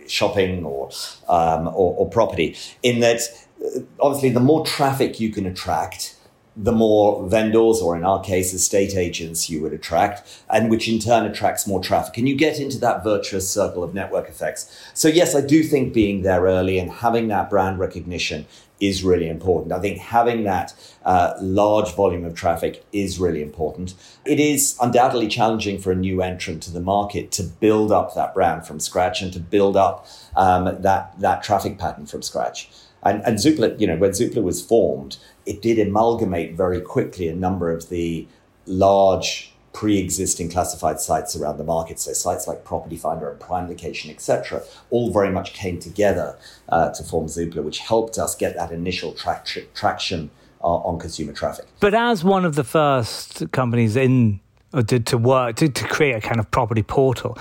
shopping 0.06 0.64
or, 0.64 0.90
um, 1.28 1.68
or, 1.68 1.94
or 1.96 2.08
property. 2.08 2.56
In 2.82 3.00
that, 3.00 3.20
uh, 3.64 3.80
obviously, 4.00 4.30
the 4.30 4.40
more 4.40 4.64
traffic 4.64 5.20
you 5.20 5.30
can 5.30 5.46
attract, 5.46 6.14
the 6.56 6.72
more 6.72 7.28
vendors, 7.28 7.80
or 7.80 7.96
in 7.96 8.04
our 8.04 8.20
case, 8.20 8.52
estate 8.52 8.96
agents, 8.96 9.48
you 9.48 9.62
would 9.62 9.72
attract, 9.72 10.42
and 10.50 10.68
which 10.68 10.88
in 10.88 10.98
turn 10.98 11.24
attracts 11.24 11.68
more 11.68 11.80
traffic. 11.80 12.18
And 12.18 12.28
you 12.28 12.34
get 12.34 12.58
into 12.58 12.78
that 12.80 13.04
virtuous 13.04 13.48
circle 13.48 13.84
of 13.84 13.94
network 13.94 14.28
effects. 14.28 14.90
So, 14.92 15.06
yes, 15.06 15.36
I 15.36 15.40
do 15.40 15.62
think 15.62 15.94
being 15.94 16.22
there 16.22 16.42
early 16.42 16.78
and 16.80 16.90
having 16.90 17.28
that 17.28 17.48
brand 17.48 17.78
recognition 17.78 18.46
is 18.80 19.02
really 19.02 19.28
important. 19.28 19.72
I 19.72 19.80
think 19.80 19.98
having 19.98 20.44
that 20.44 20.74
uh, 21.04 21.34
large 21.40 21.94
volume 21.94 22.24
of 22.24 22.34
traffic 22.34 22.84
is 22.92 23.18
really 23.18 23.42
important. 23.42 23.94
It 24.24 24.38
is 24.38 24.76
undoubtedly 24.80 25.28
challenging 25.28 25.78
for 25.78 25.92
a 25.92 25.96
new 25.96 26.22
entrant 26.22 26.62
to 26.64 26.72
the 26.72 26.80
market 26.80 27.30
to 27.32 27.42
build 27.42 27.90
up 27.92 28.14
that 28.14 28.34
brand 28.34 28.66
from 28.66 28.80
scratch 28.80 29.22
and 29.22 29.32
to 29.32 29.40
build 29.40 29.76
up 29.76 30.06
um, 30.36 30.64
that 30.82 31.18
that 31.20 31.42
traffic 31.42 31.78
pattern 31.78 32.06
from 32.06 32.22
scratch. 32.22 32.70
And, 33.02 33.22
and 33.24 33.38
Zoopla, 33.38 33.78
you 33.80 33.86
know, 33.86 33.96
when 33.96 34.10
Zoopla 34.10 34.42
was 34.42 34.64
formed, 34.64 35.18
it 35.46 35.62
did 35.62 35.78
amalgamate 35.78 36.54
very 36.54 36.80
quickly 36.80 37.28
a 37.28 37.34
number 37.34 37.70
of 37.70 37.88
the 37.88 38.26
large 38.66 39.52
pre-existing 39.78 40.50
classified 40.50 40.98
sites 40.98 41.36
around 41.36 41.56
the 41.56 41.62
market. 41.62 42.00
So 42.00 42.12
sites 42.12 42.48
like 42.48 42.64
Property 42.64 42.96
Finder 42.96 43.30
and 43.30 43.38
Prime 43.38 43.68
Location, 43.68 44.10
etc., 44.10 44.64
all 44.90 45.12
very 45.12 45.30
much 45.30 45.52
came 45.52 45.78
together 45.78 46.36
uh, 46.68 46.90
to 46.94 47.04
form 47.04 47.26
Zoopla, 47.26 47.62
which 47.62 47.78
helped 47.78 48.18
us 48.18 48.34
get 48.34 48.56
that 48.56 48.72
initial 48.72 49.12
tra- 49.12 49.40
traction 49.74 50.30
uh, 50.64 50.66
on 50.66 50.98
consumer 50.98 51.32
traffic. 51.32 51.66
But 51.78 51.94
as 51.94 52.24
one 52.24 52.44
of 52.44 52.56
the 52.56 52.64
first 52.64 53.52
companies 53.52 53.94
in 53.94 54.40
or 54.72 54.82
to, 54.82 54.98
to 54.98 55.16
work 55.16 55.54
to, 55.56 55.68
to 55.68 55.86
create 55.86 56.16
a 56.16 56.20
kind 56.20 56.40
of 56.40 56.50
property 56.50 56.82
portal, 56.82 57.38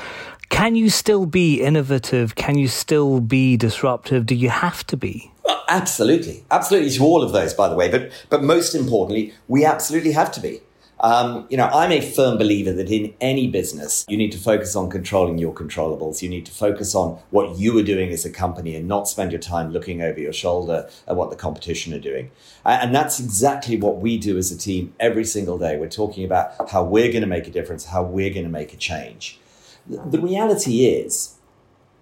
can 0.49 0.75
you 0.75 0.91
still 0.91 1.25
be 1.25 1.59
innovative? 1.59 2.35
Can 2.35 2.59
you 2.59 2.67
still 2.67 3.19
be 3.19 3.57
disruptive? 3.57 4.27
Do 4.27 4.35
you 4.35 4.49
have 4.49 4.85
to 4.87 4.95
be? 4.95 5.31
Well, 5.43 5.63
absolutely, 5.69 6.43
absolutely 6.51 6.91
to 6.91 7.03
all 7.03 7.23
of 7.23 7.31
those, 7.31 7.55
by 7.55 7.67
the 7.67 7.75
way. 7.75 7.89
But 7.89 8.11
but 8.29 8.43
most 8.43 8.75
importantly, 8.75 9.33
we 9.47 9.65
absolutely 9.65 10.11
have 10.11 10.31
to 10.33 10.39
be. 10.39 10.61
Um, 10.99 11.45
you 11.49 11.57
know, 11.57 11.67
I'm 11.67 11.91
a 11.91 12.01
firm 12.01 12.37
believer 12.37 12.73
that 12.73 12.89
in 12.89 13.13
any 13.21 13.47
business, 13.47 14.05
you 14.07 14.17
need 14.17 14.31
to 14.31 14.37
focus 14.39 14.75
on 14.75 14.89
controlling 14.89 15.37
your 15.37 15.53
controllables. 15.53 16.21
You 16.21 16.29
need 16.29 16.45
to 16.47 16.51
focus 16.51 16.95
on 16.95 17.19
what 17.29 17.57
you 17.57 17.77
are 17.77 17.83
doing 17.83 18.11
as 18.11 18.25
a 18.25 18.31
company 18.31 18.75
and 18.75 18.87
not 18.87 19.07
spend 19.07 19.31
your 19.31 19.41
time 19.41 19.71
looking 19.71 20.01
over 20.01 20.19
your 20.19 20.33
shoulder 20.33 20.89
at 21.07 21.15
what 21.15 21.29
the 21.29 21.35
competition 21.35 21.93
are 21.93 21.99
doing. 21.99 22.31
And 22.65 22.95
that's 22.95 23.19
exactly 23.19 23.77
what 23.77 23.97
we 23.97 24.17
do 24.17 24.37
as 24.37 24.51
a 24.51 24.57
team 24.57 24.93
every 24.99 25.25
single 25.25 25.57
day. 25.57 25.77
We're 25.77 25.89
talking 25.89 26.25
about 26.25 26.71
how 26.71 26.83
we're 26.83 27.11
going 27.11 27.21
to 27.21 27.27
make 27.27 27.47
a 27.47 27.51
difference, 27.51 27.85
how 27.85 28.03
we're 28.03 28.33
going 28.33 28.45
to 28.45 28.51
make 28.51 28.73
a 28.73 28.77
change. 28.77 29.39
The 29.87 30.19
reality 30.19 30.85
is, 30.85 31.35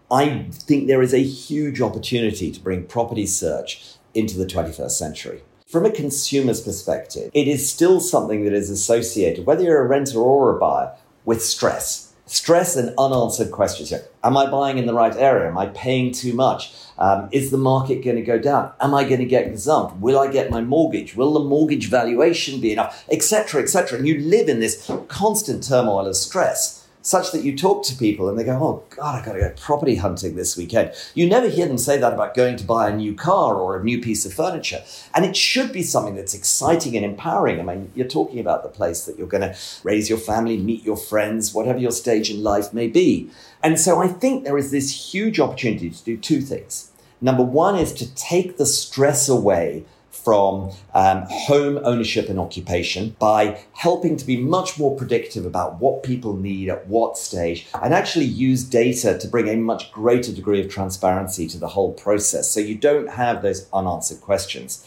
I 0.09 0.47
think 0.51 0.87
there 0.87 1.01
is 1.01 1.13
a 1.13 1.21
huge 1.21 1.81
opportunity 1.81 2.51
to 2.51 2.59
bring 2.59 2.85
property 2.85 3.25
search 3.25 3.95
into 4.13 4.37
the 4.37 4.45
21st 4.45 4.91
century. 4.91 5.43
From 5.75 5.85
a 5.85 5.91
consumer's 5.91 6.61
perspective, 6.61 7.31
it 7.33 7.49
is 7.49 7.69
still 7.69 7.99
something 7.99 8.45
that 8.45 8.53
is 8.53 8.69
associated, 8.69 9.45
whether 9.45 9.65
you're 9.65 9.83
a 9.83 9.87
renter 9.89 10.19
or 10.19 10.55
a 10.55 10.57
buyer, 10.57 10.93
with 11.25 11.43
stress. 11.43 12.13
Stress 12.25 12.77
and 12.77 12.93
unanswered 12.97 13.51
questions. 13.51 13.91
Am 14.23 14.37
I 14.37 14.49
buying 14.49 14.77
in 14.77 14.85
the 14.85 14.93
right 14.93 15.13
area? 15.17 15.49
Am 15.49 15.57
I 15.57 15.65
paying 15.65 16.13
too 16.13 16.31
much? 16.31 16.71
Um, 16.97 17.27
is 17.33 17.51
the 17.51 17.57
market 17.57 18.05
going 18.05 18.15
to 18.15 18.21
go 18.21 18.39
down? 18.39 18.71
Am 18.79 18.93
I 18.93 19.03
going 19.03 19.19
to 19.19 19.25
get 19.25 19.51
gazumped? 19.51 19.99
Will 19.99 20.17
I 20.17 20.31
get 20.31 20.49
my 20.49 20.61
mortgage? 20.61 21.17
Will 21.17 21.33
the 21.33 21.41
mortgage 21.41 21.89
valuation 21.89 22.61
be 22.61 22.71
enough? 22.71 23.03
Etc. 23.11 23.61
Etc. 23.61 23.97
And 23.97 24.07
you 24.07 24.21
live 24.21 24.47
in 24.47 24.61
this 24.61 24.89
constant 25.09 25.61
turmoil 25.67 26.07
of 26.07 26.15
stress 26.15 26.84
such 27.05 27.31
that 27.31 27.43
you 27.43 27.55
talk 27.55 27.83
to 27.83 27.95
people 27.95 28.27
and 28.27 28.37
they 28.37 28.43
go, 28.43 28.57
Oh 28.59 28.83
God, 28.89 29.19
I've 29.19 29.25
gotta 29.25 29.39
go 29.39 29.53
property 29.55 29.95
hunting 29.95 30.35
this 30.35 30.57
weekend. 30.57 30.91
You 31.13 31.29
never 31.29 31.47
hear 31.47 31.67
them 31.67 31.77
say 31.77 31.97
that 31.99 32.13
about 32.13 32.33
going 32.33 32.57
to 32.57 32.63
buy 32.63 32.89
a 32.89 32.95
new 32.95 33.13
car 33.13 33.55
or 33.55 33.77
a 33.77 33.83
new 33.83 34.01
piece 34.01 34.25
of 34.25 34.33
furniture. 34.33 34.83
And 35.13 35.23
it 35.23 35.37
should 35.37 35.71
be 35.71 35.83
something 35.83 36.15
that's 36.15 36.33
exciting 36.33 36.95
and 36.95 37.05
empowering. 37.05 37.59
I 37.59 37.63
mean, 37.63 37.91
you're 37.93 38.07
talking 38.07 38.39
about 38.39 38.63
the 38.63 38.69
place 38.69 39.05
that 39.05 39.19
you're 39.19 39.27
gonna 39.27 39.55
raise 39.83 40.09
your 40.09 40.17
family, 40.17 40.57
meet 40.57 40.83
your 40.83 40.97
friends, 40.97 41.53
whatever 41.53 41.77
your 41.77 41.91
stage 41.91 42.31
in 42.31 42.41
life 42.41 42.73
may 42.73 42.87
be. 42.87 43.29
And 43.61 43.79
so 43.79 44.01
I 44.01 44.07
think 44.07 44.43
there 44.43 44.57
is 44.57 44.71
this 44.71 45.13
huge 45.13 45.39
opportunity 45.39 45.91
to 45.91 46.03
do 46.03 46.17
two 46.17 46.41
things. 46.41 46.91
Number 47.21 47.43
one 47.43 47.75
is 47.75 47.93
to 47.93 48.13
take 48.15 48.57
the 48.57 48.65
stress 48.65 49.29
away 49.29 49.85
from 50.25 50.71
um, 50.95 51.23
home 51.29 51.79
ownership 51.83 52.27
and 52.29 52.39
occupation 52.39 53.15
by 53.19 53.61
helping 53.73 54.17
to 54.17 54.25
be 54.25 54.35
much 54.35 54.79
more 54.79 54.97
predictive 54.97 55.45
about 55.45 55.79
what 55.79 56.01
people 56.01 56.35
need 56.35 56.67
at 56.67 56.87
what 56.87 57.15
stage 57.15 57.67
and 57.81 57.93
actually 57.93 58.25
use 58.25 58.63
data 58.63 59.17
to 59.19 59.27
bring 59.27 59.47
a 59.47 59.55
much 59.55 59.91
greater 59.91 60.33
degree 60.33 60.59
of 60.59 60.67
transparency 60.67 61.47
to 61.47 61.59
the 61.59 61.67
whole 61.67 61.93
process 61.93 62.49
so 62.49 62.59
you 62.59 62.73
don't 62.73 63.11
have 63.11 63.43
those 63.43 63.69
unanswered 63.71 64.19
questions. 64.19 64.83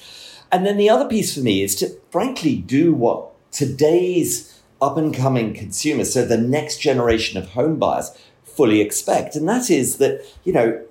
And 0.50 0.66
then 0.66 0.76
the 0.76 0.90
other 0.90 1.08
piece 1.08 1.34
for 1.34 1.40
me 1.40 1.62
is 1.62 1.76
to 1.76 1.96
frankly 2.10 2.56
do 2.56 2.92
what 2.92 3.30
today's 3.52 4.60
up 4.82 4.96
and 4.96 5.14
coming 5.14 5.54
consumers, 5.54 6.12
so 6.12 6.24
the 6.24 6.36
next 6.36 6.78
generation 6.78 7.38
of 7.38 7.50
home 7.50 7.78
buyers, 7.78 8.10
fully 8.44 8.80
expect. 8.80 9.36
And 9.36 9.48
that 9.48 9.70
is 9.70 9.98
that, 9.98 10.24
you 10.44 10.52
know, 10.52 10.84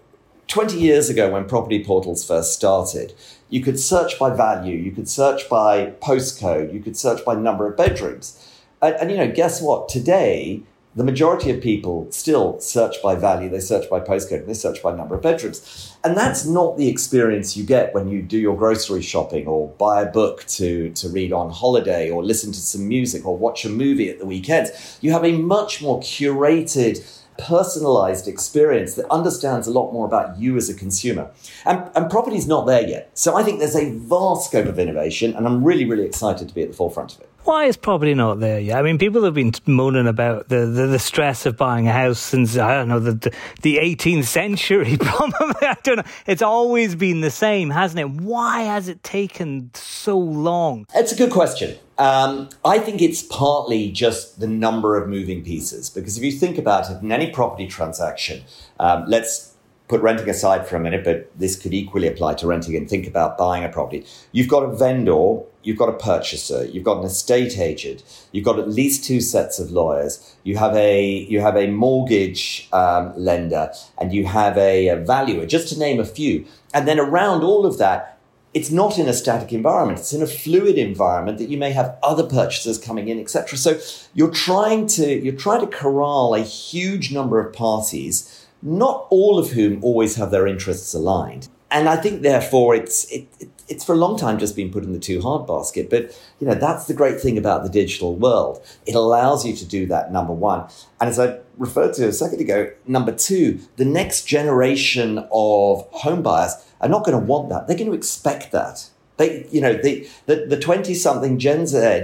20 0.48 0.78
years 0.78 1.10
ago 1.10 1.32
when 1.32 1.46
property 1.46 1.84
portals 1.84 2.26
first 2.26 2.54
started, 2.54 3.14
you 3.50 3.62
could 3.62 3.80
search 3.80 4.20
by 4.20 4.36
value, 4.36 4.78
you 4.78 4.92
could 4.92 5.08
search 5.08 5.50
by 5.50 5.92
postcode, 6.02 6.74
you 6.74 6.80
could 6.80 6.98
search 6.98 7.24
by 7.24 7.36
number 7.36 7.68
of 7.68 7.78
bedrooms. 7.78 8.44
And, 8.82 8.96
and, 8.96 9.12
you 9.12 9.18
know, 9.18 9.32
guess 9.32 9.62
what? 9.62 9.90
Today, 9.90 10.64
the 10.96 11.04
majority 11.04 11.52
of 11.52 11.62
people 11.62 12.12
still 12.12 12.60
search 12.60 13.02
by 13.04 13.14
value, 13.14 13.50
they 13.50 13.60
search 13.60 13.88
by 13.88 14.00
postcode, 14.00 14.48
they 14.48 14.56
search 14.56 14.82
by 14.82 14.96
number 14.96 15.16
of 15.16 15.22
bedrooms. 15.22 15.96
And 16.04 16.18
that's 16.18 16.46
not 16.46 16.78
the 16.78 16.90
experience 16.90 17.56
you 17.56 17.64
get 17.64 17.94
when 17.94 18.08
you 18.08 18.22
do 18.22 18.38
your 18.38 18.58
grocery 18.58 19.04
shopping 19.04 19.46
or 19.46 19.68
buy 19.78 20.02
a 20.02 20.12
book 20.12 20.44
to, 20.48 20.90
to 20.90 21.10
read 21.10 21.32
on 21.32 21.52
holiday 21.52 22.10
or 22.10 22.24
listen 22.24 22.52
to 22.52 22.60
some 22.60 22.88
music 22.88 23.26
or 23.28 23.38
watch 23.38 23.64
a 23.64 23.70
movie 23.70 24.10
at 24.10 24.18
the 24.18 24.26
weekends. 24.26 24.98
You 25.02 25.12
have 25.12 25.24
a 25.24 25.34
much 25.34 25.84
more 25.84 26.00
curated 26.00 27.06
personalized 27.38 28.28
experience 28.28 28.96
that 28.96 29.06
understands 29.12 29.68
a 29.68 29.72
lot 29.72 29.92
more 29.92 30.06
about 30.06 30.38
you 30.40 30.58
as 30.58 30.70
a 30.70 30.74
consumer. 30.74 31.30
And, 31.66 31.90
and 31.96 32.10
property's 32.10 32.48
not 32.48 32.66
there 32.66 32.88
yet. 32.88 33.12
So 33.14 33.36
I 33.36 33.44
think 33.44 33.60
there's 33.60 33.76
a 33.76 33.92
vast 33.92 34.50
scope 34.50 34.66
of 34.66 34.80
innovation, 34.80 35.36
and 35.36 35.46
I'm 35.46 35.64
really, 35.64 35.86
really 35.86 36.06
excited 36.06 36.48
to 36.50 36.54
be 36.54 36.62
at 36.64 36.70
the 36.70 36.76
forefront 36.76 37.16
of 37.16 37.22
it. 37.22 37.30
Why 37.48 37.64
is 37.64 37.78
property 37.78 38.14
not 38.14 38.42
there 38.42 38.60
yet? 38.60 38.78
I 38.78 38.82
mean, 38.82 38.98
people 38.98 39.24
have 39.24 39.34
been 39.34 39.54
moaning 39.66 40.06
about 40.06 40.50
the, 40.50 40.66
the, 40.66 40.88
the 40.88 41.00
stress 41.00 41.46
of 41.46 41.56
buying 41.56 41.88
a 41.88 41.94
house 41.94 42.20
since, 42.20 42.58
I 42.58 42.74
don't 42.74 42.90
know, 42.90 43.00
the, 43.00 43.14
the, 43.14 43.34
the 43.62 43.78
18th 43.78 44.26
century, 44.26 44.98
probably. 45.00 45.66
I 45.66 45.78
don't 45.82 45.96
know. 45.96 46.04
It's 46.26 46.42
always 46.42 46.94
been 46.94 47.22
the 47.22 47.32
same, 47.32 47.70
hasn't 47.70 48.02
it? 48.02 48.22
Why 48.22 48.64
has 48.64 48.90
it 48.90 49.02
taken 49.02 49.72
so 49.76 50.18
long? 50.18 50.88
It's 50.94 51.14
a 51.14 51.16
good 51.16 51.32
question. 51.32 51.78
Um, 51.98 52.50
I 52.66 52.80
think 52.80 53.02
it's 53.02 53.24
partly 53.24 53.94
just 53.94 54.42
the 54.42 54.48
number 54.48 55.02
of 55.02 55.08
moving 55.08 55.42
pieces. 55.42 55.90
Because 55.90 56.18
if 56.18 56.26
you 56.26 56.34
think 56.34 56.58
about 56.58 56.92
it, 56.92 57.02
in 57.02 57.14
any 57.14 57.32
property 57.32 57.66
transaction, 57.66 58.44
um, 58.78 59.06
let's 59.08 59.54
put 59.88 60.02
renting 60.02 60.30
aside 60.30 60.68
for 60.68 60.76
a 60.76 60.80
minute, 60.80 61.04
but 61.04 61.32
this 61.40 61.56
could 61.56 61.74
equally 61.74 62.08
apply 62.08 62.34
to 62.36 62.48
renting 62.48 62.76
and 62.76 62.90
think 62.90 63.08
about 63.08 63.38
buying 63.38 63.64
a 63.64 63.70
property. 63.70 64.06
You've 64.32 64.50
got 64.50 64.64
a 64.64 64.76
vendor, 64.76 65.40
you've 65.68 65.78
got 65.78 65.90
a 65.90 65.94
purchaser, 65.94 66.66
you've 66.66 66.84
got 66.84 67.00
an 67.00 67.06
estate 67.06 67.60
agent, 67.60 68.04
you've 68.32 68.46
got 68.46 68.58
at 68.58 68.70
least 68.70 69.04
two 69.04 69.20
sets 69.20 69.60
of 69.60 69.72
lawyers, 69.72 70.36
you 70.44 70.58
have 70.58 70.76
a 70.76 71.04
you 71.32 71.42
have 71.42 71.58
a 71.58 71.68
mortgage 71.68 72.70
um, 72.74 73.14
lender, 73.16 73.72
and 74.00 74.14
you 74.14 74.26
have 74.26 74.58
a, 74.58 74.88
a 74.88 74.96
valuer, 74.96 75.46
just 75.46 75.68
to 75.70 75.80
name 75.80 76.00
a 76.00 76.06
few. 76.06 76.46
And 76.74 76.88
then 76.88 77.00
around 77.00 77.44
all 77.44 77.66
of 77.66 77.78
that, 77.80 78.18
it's 78.54 78.72
not 78.72 78.98
in 78.98 79.08
a 79.08 79.14
static 79.14 79.52
environment 79.54 80.00
it's 80.00 80.14
in 80.14 80.22
a 80.24 80.26
fluid 80.26 80.78
environment 80.78 81.38
that 81.38 81.50
you 81.50 81.58
may 81.58 81.72
have 81.72 81.96
other 82.02 82.24
purchasers 82.24 82.80
coming 82.80 83.10
in 83.10 83.20
etc 83.20 83.58
so 83.58 83.78
you're 84.16 84.32
trying 84.32 84.88
to 84.88 85.06
you're 85.24 85.36
trying 85.36 85.60
to 85.60 85.68
corral 85.68 86.34
a 86.34 86.40
huge 86.40 87.12
number 87.12 87.40
of 87.40 87.54
parties 87.54 88.48
not 88.62 89.08
all 89.10 89.38
of 89.38 89.52
whom 89.52 89.84
always 89.84 90.16
have 90.16 90.32
their 90.32 90.48
interests 90.48 90.94
aligned. 90.94 91.48
And 91.70 91.90
I 91.90 91.98
think, 91.98 92.22
therefore, 92.22 92.76
it's 92.76 93.06
it, 93.12 93.28
it, 93.40 93.50
it's 93.68 93.84
for 93.84 93.94
a 93.94 93.98
long 93.98 94.18
time 94.18 94.40
just 94.40 94.56
been 94.56 94.72
put 94.72 94.84
in 94.84 94.94
the 94.94 95.00
too 95.00 95.22
hard 95.22 95.48
basket. 95.48 95.90
But 95.90 96.18
you 96.40 96.48
know 96.48 96.56
that's 96.56 96.86
the 96.86 96.94
great 96.94 97.20
thing 97.20 97.38
about 97.38 97.64
the 97.64 97.70
digital 97.70 98.16
world; 98.16 98.64
it 98.86 98.96
allows 98.96 99.46
you 99.46 99.56
to 99.56 99.66
do 99.66 99.86
that. 99.88 100.12
Number 100.12 100.34
one, 100.34 100.68
and 101.00 101.10
as 101.10 101.20
I 101.20 101.40
referred 101.58 101.94
to 101.96 102.08
a 102.08 102.14
second 102.14 102.42
ago, 102.42 102.72
number 102.86 103.12
two, 103.12 103.60
the 103.78 103.86
next 103.86 104.26
generation 104.26 105.20
of 105.32 105.88
home 105.92 106.22
buyers 106.22 106.54
are 106.82 106.90
not 106.90 107.06
going 107.06 107.20
to 107.20 107.26
want 107.26 107.50
that; 107.50 107.68
they're 107.68 107.78
going 107.78 107.90
to 107.92 107.98
expect 107.98 108.52
that. 108.52 108.90
They, 109.18 109.48
you 109.52 109.62
know, 109.62 109.74
the 109.74 110.08
the 110.26 110.60
twenty 110.60 110.94
something 110.94 111.40
Gen 111.40 111.68
Z 111.68 112.04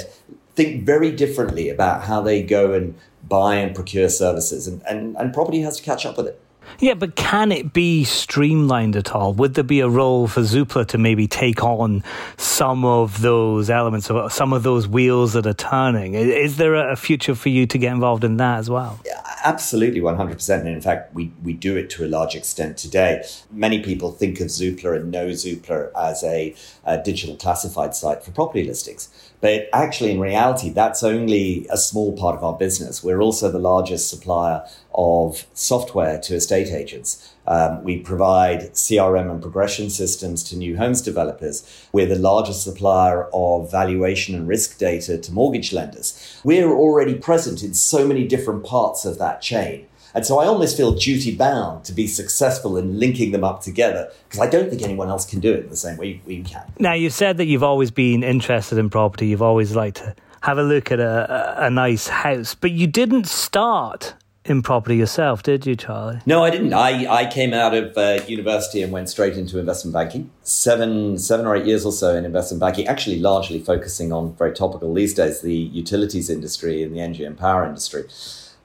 think 0.56 0.86
very 0.86 1.12
differently 1.12 1.70
about 1.70 2.04
how 2.04 2.22
they 2.22 2.44
go 2.44 2.74
and 2.74 2.96
buy 3.28 3.56
and 3.56 3.74
procure 3.74 4.10
services, 4.10 4.68
and, 4.68 4.82
and, 4.88 5.16
and 5.18 5.34
property 5.34 5.62
has 5.62 5.78
to 5.78 5.84
catch 5.84 6.06
up 6.06 6.18
with 6.18 6.28
it. 6.28 6.40
Yeah, 6.80 6.96
but 6.96 7.16
can 7.16 7.52
it 7.52 7.74
be 7.74 8.04
streamlined 8.04 8.96
at 8.96 9.12
all? 9.12 9.34
Would 9.34 9.54
there 9.54 9.64
be 9.64 9.80
a 9.80 9.90
role 9.90 10.28
for 10.28 10.42
Zoopla 10.42 10.88
to 10.88 10.98
maybe 10.98 11.28
take 11.28 11.64
on 11.64 12.04
some 12.38 12.84
of 12.84 13.22
those 13.22 13.70
elements, 13.70 14.10
of 14.10 14.32
some 14.34 14.54
of 14.54 14.64
those 14.64 14.88
wheels 14.88 15.34
that 15.34 15.46
are 15.46 15.54
turning? 15.54 16.14
Is 16.16 16.58
there 16.58 16.76
a 16.76 16.96
future 16.96 17.36
for 17.36 17.50
you 17.50 17.66
to 17.68 17.78
get 17.78 17.94
involved 17.94 18.24
in 18.24 18.38
that 18.38 18.60
as 18.60 18.70
well? 18.70 19.00
Yeah, 19.06 19.22
absolutely, 19.44 20.02
100%. 20.02 20.60
And 20.60 20.68
in 20.68 20.82
fact, 20.82 21.14
we, 21.14 21.32
we 21.44 21.54
do 21.54 21.78
it 21.78 21.90
to 21.92 22.06
a 22.06 22.08
large 22.08 22.36
extent 22.36 22.78
today. 22.78 23.24
Many 23.52 23.82
people 23.82 24.12
think 24.12 24.40
of 24.40 24.48
Zoopla 24.48 24.98
and 24.98 25.12
know 25.12 25.28
Zoopla 25.28 25.92
as 25.98 26.24
a, 26.24 26.56
a 26.86 26.98
digital 27.02 27.36
classified 27.36 27.96
site 27.96 28.24
for 28.24 28.32
property 28.32 28.64
listings. 28.64 29.10
But 29.44 29.68
actually, 29.74 30.12
in 30.12 30.22
reality, 30.22 30.70
that's 30.70 31.04
only 31.04 31.68
a 31.70 31.76
small 31.76 32.16
part 32.16 32.38
of 32.38 32.46
our 32.46 32.54
business. 32.54 33.04
We're 33.04 33.20
also 33.20 33.52
the 33.52 33.60
largest 33.60 34.10
supplier 34.10 34.66
of 34.96 35.46
software 35.54 36.18
to 36.22 36.36
estate 36.36 36.72
agents. 36.72 37.34
Um, 37.46 37.84
we 37.84 37.98
provide 37.98 38.72
CRM 38.72 39.30
and 39.30 39.42
progression 39.42 39.90
systems 39.90 40.46
to 40.46 40.56
new 40.56 40.78
homes 40.78 41.02
developers. 41.02 41.88
We're 41.92 42.06
the 42.06 42.16
largest 42.16 42.64
supplier 42.64 43.28
of 43.34 43.70
valuation 43.70 44.34
and 44.34 44.48
risk 44.48 44.78
data 44.78 45.18
to 45.18 45.32
mortgage 45.34 45.74
lenders. 45.74 46.40
We're 46.46 46.72
already 46.72 47.16
present 47.16 47.64
in 47.64 47.74
so 47.74 48.08
many 48.08 48.26
different 48.26 48.64
parts 48.64 49.04
of 49.04 49.18
that 49.18 49.42
chain. 49.42 49.88
And 50.14 50.26
so 50.26 50.40
I 50.40 50.46
almost 50.46 50.78
feel 50.78 50.92
duty 50.92 51.36
bound 51.36 51.86
to 51.86 51.94
be 51.94 52.08
successful 52.08 52.78
in 52.78 53.00
linking 53.00 53.32
them 53.32 53.44
up 53.44 53.62
together 53.62 54.12
because 54.28 54.40
I 54.40 54.48
don't 54.48 54.70
think 54.70 54.82
anyone 54.82 55.10
else 55.10 55.26
can 55.26 55.40
do 55.40 55.54
it 55.54 55.64
in 55.64 55.70
the 55.70 55.76
same 55.76 55.98
way 55.98 56.22
we 56.26 56.44
can. 56.44 56.64
Now, 56.80 56.94
you've 56.94 57.14
said 57.14 57.38
that 57.38 57.46
you've 57.46 57.64
always 57.64 57.92
been 57.92 58.24
interested 58.24 58.78
in 58.78 58.90
property. 58.90 59.28
You've 59.28 59.42
always 59.42 59.76
liked 59.76 59.98
to 59.98 60.16
have 60.42 60.58
a 60.58 60.64
look 60.64 60.92
at 60.92 61.00
a, 61.00 61.66
a, 61.66 61.70
nice 61.70 62.08
house, 62.10 62.54
but 62.54 62.72
you 62.72 62.86
didn't 62.86 63.28
start 63.28 64.14
in 64.46 64.62
property 64.62 64.98
yourself, 64.98 65.42
did 65.42 65.66
you, 65.66 65.74
Charlie? 65.74 66.20
No, 66.26 66.44
I 66.44 66.50
didn't. 66.50 66.74
I, 66.74 67.08
I 67.08 67.26
came 67.26 67.54
out 67.54 67.74
of 67.74 67.98
uh, 67.98 68.20
university 68.28 68.82
and 68.82 68.92
went 68.92 69.10
straight 69.10 69.38
into 69.38 69.58
investment 69.58 69.94
banking. 69.94 70.30
Seven 70.44 71.18
seven 71.18 71.46
or 71.46 71.56
eight 71.56 71.66
years 71.66 71.86
or 71.86 71.94
so 71.94 72.14
in 72.14 72.26
investment 72.26 72.60
banking, 72.60 72.88
actually 72.88 73.20
largely 73.20 73.60
focusing 73.60 74.12
on 74.12 74.36
very 74.36 74.54
topical 74.54 74.94
these 74.94 75.14
days, 75.14 75.40
the 75.40 75.56
utilities 75.56 76.30
industry 76.30 76.84
and 76.84 76.94
the 76.94 77.00
energy 77.00 77.24
and 77.24 77.38
power 77.38 77.66
industry. 77.66 78.04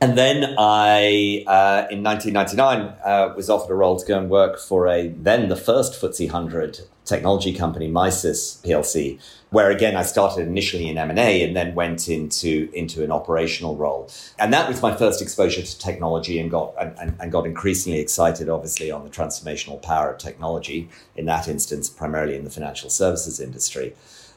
And 0.00 0.16
then 0.16 0.54
I, 0.56 1.42
uh, 1.46 1.88
in 1.90 2.04
1999, 2.04 2.94
uh, 3.04 3.34
was 3.34 3.50
offered 3.50 3.72
a 3.72 3.74
role 3.74 3.98
to 3.98 4.06
go 4.06 4.16
and 4.16 4.30
work 4.30 4.60
for 4.60 4.86
a 4.86 5.08
then 5.08 5.48
the 5.48 5.56
first 5.56 6.00
FTSE 6.00 6.26
100 6.26 6.80
technology 7.04 7.52
company, 7.52 7.90
Misys 7.90 8.62
PLC, 8.62 9.18
where 9.50 9.70
again 9.70 9.96
I 9.96 10.02
started 10.02 10.46
initially 10.46 10.88
in 10.88 10.98
M 10.98 11.10
and 11.10 11.18
A 11.18 11.42
and 11.42 11.56
then 11.56 11.74
went 11.74 12.08
into 12.08 12.70
into 12.72 13.02
an 13.02 13.10
operational 13.10 13.76
role. 13.76 14.08
And 14.38 14.52
that 14.52 14.68
was 14.68 14.80
my 14.82 14.94
first 14.94 15.20
exposure 15.20 15.62
to 15.62 15.78
technology, 15.78 16.38
and 16.38 16.48
got 16.48 16.74
and, 16.78 17.16
and 17.18 17.32
got 17.32 17.44
increasingly 17.44 17.98
excited, 17.98 18.48
obviously, 18.48 18.92
on 18.92 19.02
the 19.02 19.10
transformational 19.10 19.82
power 19.82 20.12
of 20.12 20.18
technology. 20.18 20.88
In 21.16 21.24
that 21.24 21.48
instance, 21.48 21.88
primarily 21.88 22.36
in 22.36 22.44
the 22.44 22.50
financial 22.50 22.88
services 22.88 23.40
industry 23.40 23.94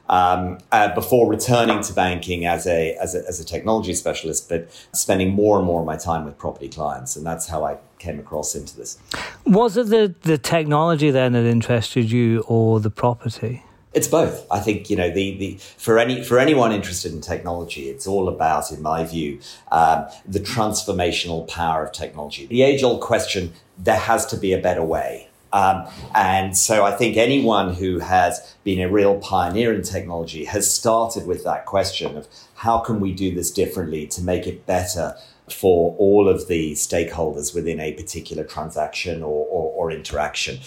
um, 0.10 0.58
uh, 0.72 0.94
before 0.94 1.30
returning 1.30 1.82
to 1.84 1.94
banking 1.94 2.46
as 2.46 2.68
a, 2.68 2.96
as 2.96 3.16
a, 3.16 3.26
as 3.28 3.40
a 3.40 3.46
technology 3.46 3.94
specialist, 3.94 4.50
but 4.50 4.70
spending 4.94 5.30
more 5.32 5.58
and 5.58 5.66
more 5.66 5.80
of 5.82 5.86
my 5.86 5.98
time 5.98 6.26
with 6.26 6.38
property 6.38 6.70
clients, 6.70 7.16
and 7.16 7.26
that's 7.26 7.48
how 7.48 7.64
I 7.64 7.78
came 8.00 8.20
across 8.20 8.56
into 8.56 8.76
this. 8.76 8.98
Was 9.46 9.78
it 9.78 9.88
the 9.88 10.14
the 10.22 10.38
technology 10.38 11.12
then 11.12 11.34
that 11.34 11.46
interested 11.46 12.12
you, 12.12 12.44
or 12.48 12.80
the 12.80 12.90
property? 12.90 13.64
It's 13.94 14.08
both. 14.08 14.48
I 14.50 14.60
think 14.60 14.90
you 14.90 14.96
know 14.96 15.10
the, 15.10 15.38
the 15.38 15.58
for 15.78 16.00
any 16.00 16.24
for 16.24 16.40
anyone 16.40 16.72
interested 16.72 17.14
in 17.14 17.22
technology, 17.22 17.90
it's 17.90 18.08
all 18.08 18.30
about, 18.30 18.72
in 18.72 18.82
my 18.82 19.04
view, 19.04 19.40
um, 19.72 20.06
the 20.26 20.40
transformational 20.40 21.48
power 21.48 21.86
of 21.86 21.92
technology. 21.92 22.46
The 22.46 22.62
age 22.62 22.84
old 22.84 23.02
question: 23.02 23.54
there 23.78 24.00
has 24.00 24.26
to 24.28 24.38
be 24.38 24.54
a 24.54 24.58
better 24.58 24.84
way. 24.84 25.28
Um, 25.54 25.88
and 26.16 26.56
so 26.56 26.86
I 26.86 26.92
think 26.92 27.18
anyone 27.18 27.74
who 27.74 28.00
has 28.00 28.56
been 28.64 28.80
a 28.80 28.90
real 28.90 29.20
pioneer 29.20 29.74
in 29.74 29.82
technology 29.82 30.46
has 30.46 30.72
started 30.72 31.28
with 31.28 31.44
that 31.44 31.66
question 31.66 32.18
of 32.18 32.28
how 32.56 32.80
can 32.80 33.00
we 33.00 33.12
do 33.14 33.34
this 33.34 33.52
differently 33.52 34.08
to 34.08 34.22
make 34.22 34.48
it 34.48 34.66
better 34.66 35.16
for 35.54 35.96
all 35.98 36.28
of 36.30 36.48
the 36.48 36.74
stakeholders 36.74 37.54
within 37.54 37.80
a 37.80 37.94
particular 37.94 38.44
transaction 38.44 39.24
or, 39.24 39.46
or, 39.48 39.72
or 39.74 39.92
interaction 39.92 40.60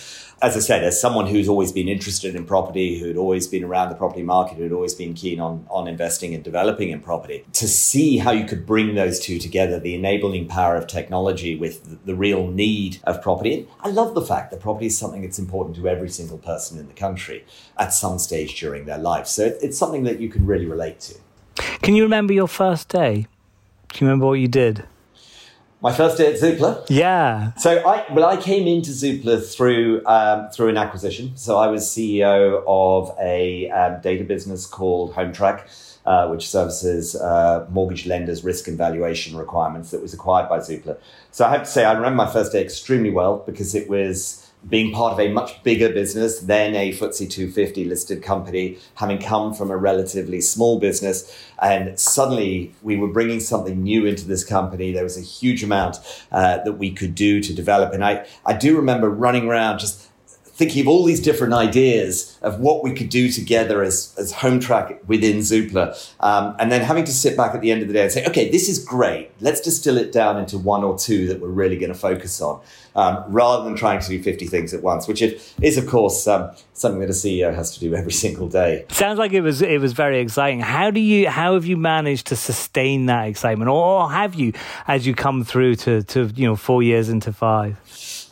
as 0.45 0.57
I 0.57 0.61
said, 0.61 0.85
as 0.85 1.01
someone 1.01 1.27
who's 1.27 1.49
always 1.49 1.73
been 1.73 1.89
interested 1.89 2.35
in 2.35 2.45
property, 2.45 2.99
who'd 2.99 3.17
always 3.17 3.47
been 3.47 3.65
around 3.65 3.89
the 3.89 3.95
property 3.95 4.23
market, 4.23 4.59
who'd 4.59 4.73
always 4.73 4.95
been 4.95 5.15
keen 5.15 5.41
on, 5.41 5.67
on 5.71 5.89
investing 5.89 6.35
and 6.35 6.45
developing 6.45 6.91
in 6.91 7.01
property, 7.01 7.45
to 7.55 7.67
see 7.67 8.19
how 8.19 8.31
you 8.31 8.45
could 8.45 8.67
bring 8.67 8.95
those 8.95 9.19
two 9.21 9.39
together, 9.39 9.81
the 9.81 9.95
enabling 9.95 10.47
power 10.47 10.77
of 10.77 10.87
technology 10.87 11.57
with 11.57 11.85
the, 11.85 11.97
the 12.05 12.15
real 12.15 12.49
need 12.49 12.99
of 13.05 13.23
property. 13.23 13.67
I 13.81 13.89
love 13.89 14.15
the 14.15 14.21
fact 14.21 14.51
that 14.51 14.61
property 14.61 14.87
is 14.87 14.99
something 14.99 15.23
that's 15.23 15.39
important 15.39 15.77
to 15.77 15.89
every 15.89 16.11
single 16.11 16.39
person 16.39 16.79
in 16.79 16.89
the 16.89 16.95
country 16.95 17.47
at 17.79 17.95
some 17.95 18.19
stage 18.19 18.61
during 18.61 18.85
their 18.85 18.99
life. 18.99 19.27
So 19.27 19.47
it, 19.47 19.59
it's 19.63 19.79
something 19.79 20.03
that 20.05 20.21
you 20.21 20.29
can 20.29 20.45
really 20.45 20.67
relate 20.67 21.01
to. 21.01 21.15
Can 21.81 21.95
you 21.95 22.03
remember 22.03 22.35
your 22.35 22.49
first 22.49 22.91
day? 22.91 23.27
Do 23.95 24.05
you 24.05 24.09
remember 24.09 24.27
what 24.27 24.41
you 24.41 24.49
did? 24.49 24.85
My 25.81 25.93
first 25.93 26.19
day 26.19 26.33
at 26.33 26.41
Zoopla. 26.41 26.85
Yeah. 26.89 27.53
So 27.55 27.79
I 27.87 28.13
well, 28.13 28.25
I 28.29 28.37
came 28.37 28.67
into 28.67 28.91
Zoopla 28.91 29.55
through 29.55 30.05
um, 30.05 30.49
through 30.51 30.71
an 30.71 30.77
acquisition. 30.77 31.37
So 31.37 31.59
I 31.59 31.69
was 31.69 31.85
CEO 31.85 32.65
of 32.67 33.17
a 33.21 33.71
um, 33.71 34.01
data 34.01 34.25
business 34.25 34.67
called 34.67 35.15
Hometrack, 35.15 36.01
uh, 36.07 36.27
which 36.27 36.49
services 36.49 37.15
uh, 37.15 37.69
mortgage 37.71 38.05
lenders' 38.05 38.43
risk 38.43 38.67
and 38.67 38.77
valuation 38.77 39.37
requirements. 39.37 39.93
That 39.93 40.03
was 40.03 40.13
acquired 40.13 40.49
by 40.49 40.59
Zoopla. 40.59 40.97
So 41.31 41.45
I 41.45 41.51
have 41.51 41.63
to 41.63 41.71
say, 41.71 41.85
I 41.85 41.93
remember 41.93 42.17
my 42.17 42.33
first 42.33 42.51
day 42.51 42.63
extremely 42.63 43.11
well 43.11 43.45
because 43.47 43.77
it 43.77 43.89
was 43.89 44.44
being 44.69 44.93
part 44.93 45.13
of 45.13 45.21
a 45.21 45.31
much 45.33 45.63
bigger 45.63 45.91
business 45.91 46.41
than 46.41 46.75
a 46.75 46.93
FTSE 46.93 47.31
250 47.31 47.85
listed 47.85 48.23
company, 48.23 48.79
having 48.95 49.19
come 49.19 49.53
from 49.53 49.71
a 49.71 49.77
relatively 49.77 50.41
small 50.41 50.79
business. 50.79 51.35
And 51.61 51.99
suddenly 51.99 52.75
we 52.83 52.97
were 52.97 53.09
bringing 53.09 53.41
something 53.41 53.83
new 53.83 54.07
into 54.07 54.27
this 54.27 54.45
company. 54.45 54.93
There 54.93 55.05
was 55.05 55.19
a 55.19 55.23
huge 55.23 55.63
amount 55.63 55.99
uh, 56.33 56.59
that 56.65 56.75
we 56.75 56.91
could 56.91 57.15
do 57.15 57.41
to 57.43 57.55
develop. 57.55 57.93
And 57.93 58.05
I, 58.05 58.27
I 58.47 58.55
do 58.55 58.77
remember 58.77 59.11
running 59.11 59.49
around 59.49 59.79
just 59.79 60.04
thinking 60.55 60.83
of 60.83 60.89
all 60.89 61.05
these 61.05 61.21
different 61.21 61.53
ideas 61.53 62.39
of 62.43 62.61
what 62.61 62.85
we 62.85 62.93
could 62.93 63.09
do 63.09 63.29
together 63.29 63.83
as, 63.83 64.15
as 64.17 64.33
Hometrack 64.33 65.05
within 65.07 65.39
Zoopla. 65.39 66.15
Um, 66.21 66.55
and 66.61 66.71
then 66.71 66.81
having 66.81 67.05
to 67.05 67.13
sit 67.13 67.37
back 67.37 67.55
at 67.55 67.61
the 67.61 67.73
end 67.73 67.83
of 67.83 67.89
the 67.89 67.95
day 67.95 68.05
and 68.05 68.13
say, 68.13 68.25
okay, 68.27 68.49
this 68.51 68.69
is 68.69 68.79
great. 68.79 69.33
Let's 69.41 69.61
distill 69.61 69.97
it 69.97 70.13
down 70.13 70.39
into 70.39 70.57
one 70.57 70.85
or 70.85 70.97
two 70.97 71.27
that 71.27 71.41
we're 71.41 71.49
really 71.49 71.77
going 71.77 71.93
to 71.93 71.99
focus 71.99 72.41
on, 72.41 72.61
um, 72.95 73.25
rather 73.29 73.65
than 73.65 73.75
trying 73.75 73.99
to 74.01 74.09
do 74.09 74.23
50 74.23 74.47
things 74.47 74.73
at 74.73 74.83
once, 74.83 75.09
which 75.09 75.23
is, 75.23 75.77
of 75.77 75.89
course, 75.89 76.27
um, 76.29 76.51
something 76.73 77.01
that 77.01 77.11
a 77.11 77.13
CEO 77.13 77.53
has 77.53 77.75
to 77.75 77.81
do 77.81 77.95
every 77.95 78.13
single 78.25 78.49
day. 78.49 78.85
Sounds 78.91 79.19
like 79.19 79.33
it 79.33 79.41
was 79.41 79.61
it 79.61 79.81
was 79.81 79.93
very 79.93 80.21
exciting. 80.21 80.61
How 80.61 80.91
do 80.91 81.01
you 81.01 81.29
how 81.29 81.55
have 81.55 81.67
you 81.67 81.77
managed 81.77 82.29
to 82.29 82.37
sustain 82.37 83.07
that 83.07 83.27
excitement, 83.27 83.71
or 83.71 84.11
have 84.11 84.35
you 84.35 84.53
as 84.87 85.07
you 85.07 85.15
come 85.15 85.43
through 85.43 85.75
to 85.77 86.03
to 86.05 86.27
you 86.35 86.47
know 86.47 86.57
four 86.57 86.83
years 86.83 87.09
into 87.09 87.33
five? 87.33 87.77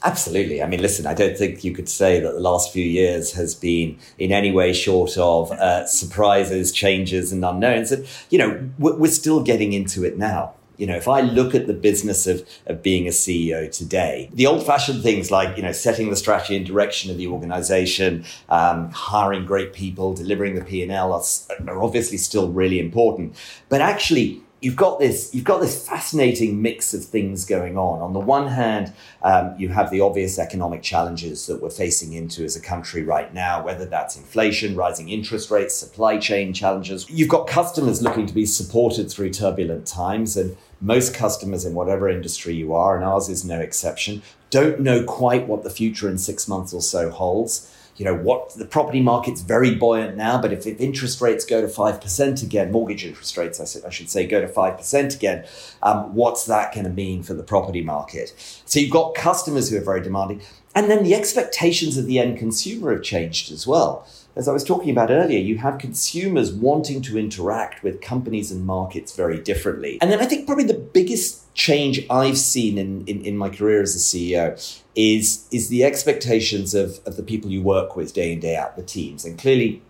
Absolutely. 0.04 0.62
I 0.62 0.66
mean, 0.66 0.82
listen, 0.82 1.06
I 1.06 1.14
don't 1.14 1.36
think 1.38 1.62
you 1.62 1.72
could 1.72 1.88
say 1.88 2.18
that 2.18 2.32
the 2.32 2.40
last 2.40 2.72
few 2.72 2.84
years 2.84 3.32
has 3.32 3.54
been 3.54 3.98
in 4.18 4.32
any 4.32 4.50
way 4.50 4.72
short 4.72 5.16
of 5.16 5.52
uh, 5.52 5.86
surprises, 5.86 6.72
changes, 6.72 7.32
and 7.32 7.44
unknowns. 7.44 7.92
And, 7.92 8.06
you 8.28 8.38
know, 8.38 8.68
we're 8.78 9.10
still 9.10 9.42
getting 9.42 9.72
into 9.72 10.04
it 10.04 10.18
now. 10.18 10.54
You 10.76 10.86
know, 10.88 10.96
if 10.96 11.06
I 11.06 11.20
look 11.20 11.54
at 11.54 11.68
the 11.68 11.74
business 11.74 12.26
of, 12.26 12.48
of 12.66 12.82
being 12.82 13.06
a 13.06 13.10
CEO 13.10 13.70
today, 13.70 14.28
the 14.32 14.46
old 14.46 14.66
fashioned 14.66 15.02
things 15.02 15.30
like, 15.30 15.56
you 15.56 15.62
know, 15.62 15.70
setting 15.70 16.10
the 16.10 16.16
strategy 16.16 16.56
and 16.56 16.66
direction 16.66 17.10
of 17.10 17.18
the 17.18 17.28
organization, 17.28 18.24
um, 18.48 18.90
hiring 18.90 19.44
great 19.44 19.72
people, 19.72 20.14
delivering 20.14 20.56
the 20.56 20.64
P&L 20.64 21.12
are, 21.12 21.22
are 21.68 21.82
obviously 21.82 22.16
still 22.16 22.50
really 22.50 22.80
important. 22.80 23.36
But 23.68 23.80
actually, 23.80 24.42
you've 24.62 24.76
got 24.76 25.00
this 25.00 25.34
you've 25.34 25.44
got 25.44 25.60
this 25.60 25.86
fascinating 25.86 26.62
mix 26.62 26.94
of 26.94 27.04
things 27.04 27.44
going 27.44 27.76
on. 27.76 28.00
On 28.00 28.12
the 28.12 28.20
one 28.20 28.46
hand, 28.46 28.92
um, 29.22 29.54
you 29.58 29.68
have 29.68 29.90
the 29.90 30.00
obvious 30.00 30.38
economic 30.38 30.82
challenges 30.82 31.46
that 31.48 31.60
we're 31.60 31.68
facing 31.68 32.12
into 32.12 32.44
as 32.44 32.56
a 32.56 32.60
country 32.60 33.02
right 33.02 33.34
now, 33.34 33.62
whether 33.62 33.84
that's 33.84 34.16
inflation, 34.16 34.76
rising 34.76 35.08
interest 35.08 35.50
rates, 35.50 35.74
supply 35.74 36.16
chain 36.16 36.54
challenges. 36.54 37.10
You've 37.10 37.28
got 37.28 37.48
customers 37.48 38.00
looking 38.00 38.26
to 38.26 38.32
be 38.32 38.46
supported 38.46 39.10
through 39.10 39.30
turbulent 39.30 39.86
times, 39.86 40.36
and 40.36 40.56
most 40.80 41.12
customers 41.12 41.64
in 41.64 41.74
whatever 41.74 42.08
industry 42.08 42.54
you 42.54 42.72
are, 42.72 42.96
and 42.96 43.04
ours 43.04 43.28
is 43.28 43.44
no 43.44 43.58
exception, 43.58 44.22
don't 44.50 44.80
know 44.80 45.02
quite 45.02 45.48
what 45.48 45.64
the 45.64 45.70
future 45.70 46.08
in 46.08 46.18
six 46.18 46.46
months 46.46 46.72
or 46.72 46.82
so 46.82 47.10
holds 47.10 47.68
you 47.96 48.04
know 48.04 48.14
what 48.14 48.54
the 48.54 48.64
property 48.64 49.00
market's 49.00 49.42
very 49.42 49.74
buoyant 49.74 50.16
now 50.16 50.40
but 50.40 50.52
if, 50.52 50.66
if 50.66 50.80
interest 50.80 51.20
rates 51.20 51.44
go 51.44 51.60
to 51.60 51.66
5% 51.66 52.42
again 52.42 52.72
mortgage 52.72 53.04
interest 53.04 53.36
rates 53.36 53.60
I, 53.60 53.86
I 53.86 53.90
should 53.90 54.10
say 54.10 54.26
go 54.26 54.40
to 54.40 54.48
5% 54.48 55.14
again 55.14 55.44
um, 55.82 56.14
what's 56.14 56.46
that 56.46 56.74
going 56.74 56.84
to 56.84 56.90
mean 56.90 57.22
for 57.22 57.34
the 57.34 57.42
property 57.42 57.82
market 57.82 58.34
so 58.64 58.80
you've 58.80 58.90
got 58.90 59.14
customers 59.14 59.70
who 59.70 59.76
are 59.76 59.84
very 59.84 60.00
demanding 60.00 60.42
and 60.74 60.90
then 60.90 61.04
the 61.04 61.14
expectations 61.14 61.98
of 61.98 62.06
the 62.06 62.18
end 62.18 62.38
consumer 62.38 62.92
have 62.92 63.02
changed 63.02 63.52
as 63.52 63.66
well 63.66 64.06
as 64.34 64.48
I 64.48 64.52
was 64.52 64.64
talking 64.64 64.90
about 64.90 65.10
earlier, 65.10 65.38
you 65.38 65.58
have 65.58 65.78
consumers 65.78 66.52
wanting 66.52 67.02
to 67.02 67.18
interact 67.18 67.82
with 67.82 68.00
companies 68.00 68.50
and 68.50 68.64
markets 68.64 69.14
very 69.14 69.38
differently. 69.38 69.98
And 70.00 70.10
then 70.10 70.20
I 70.20 70.24
think 70.24 70.46
probably 70.46 70.64
the 70.64 70.74
biggest 70.74 71.41
change 71.54 72.06
I've 72.08 72.38
seen 72.38 72.78
in, 72.78 73.06
in, 73.06 73.24
in, 73.24 73.36
my 73.36 73.48
career 73.48 73.82
as 73.82 73.94
a 73.94 73.98
CEO 73.98 74.82
is, 74.94 75.46
is 75.50 75.68
the 75.68 75.84
expectations 75.84 76.74
of, 76.74 77.00
of 77.06 77.16
the 77.16 77.22
people 77.22 77.50
you 77.50 77.62
work 77.62 77.94
with 77.94 78.14
day 78.14 78.32
in, 78.32 78.40
day 78.40 78.56
out, 78.56 78.76
the 78.76 78.82
teams. 78.82 79.24
And 79.24 79.38
clearly, 79.38 79.82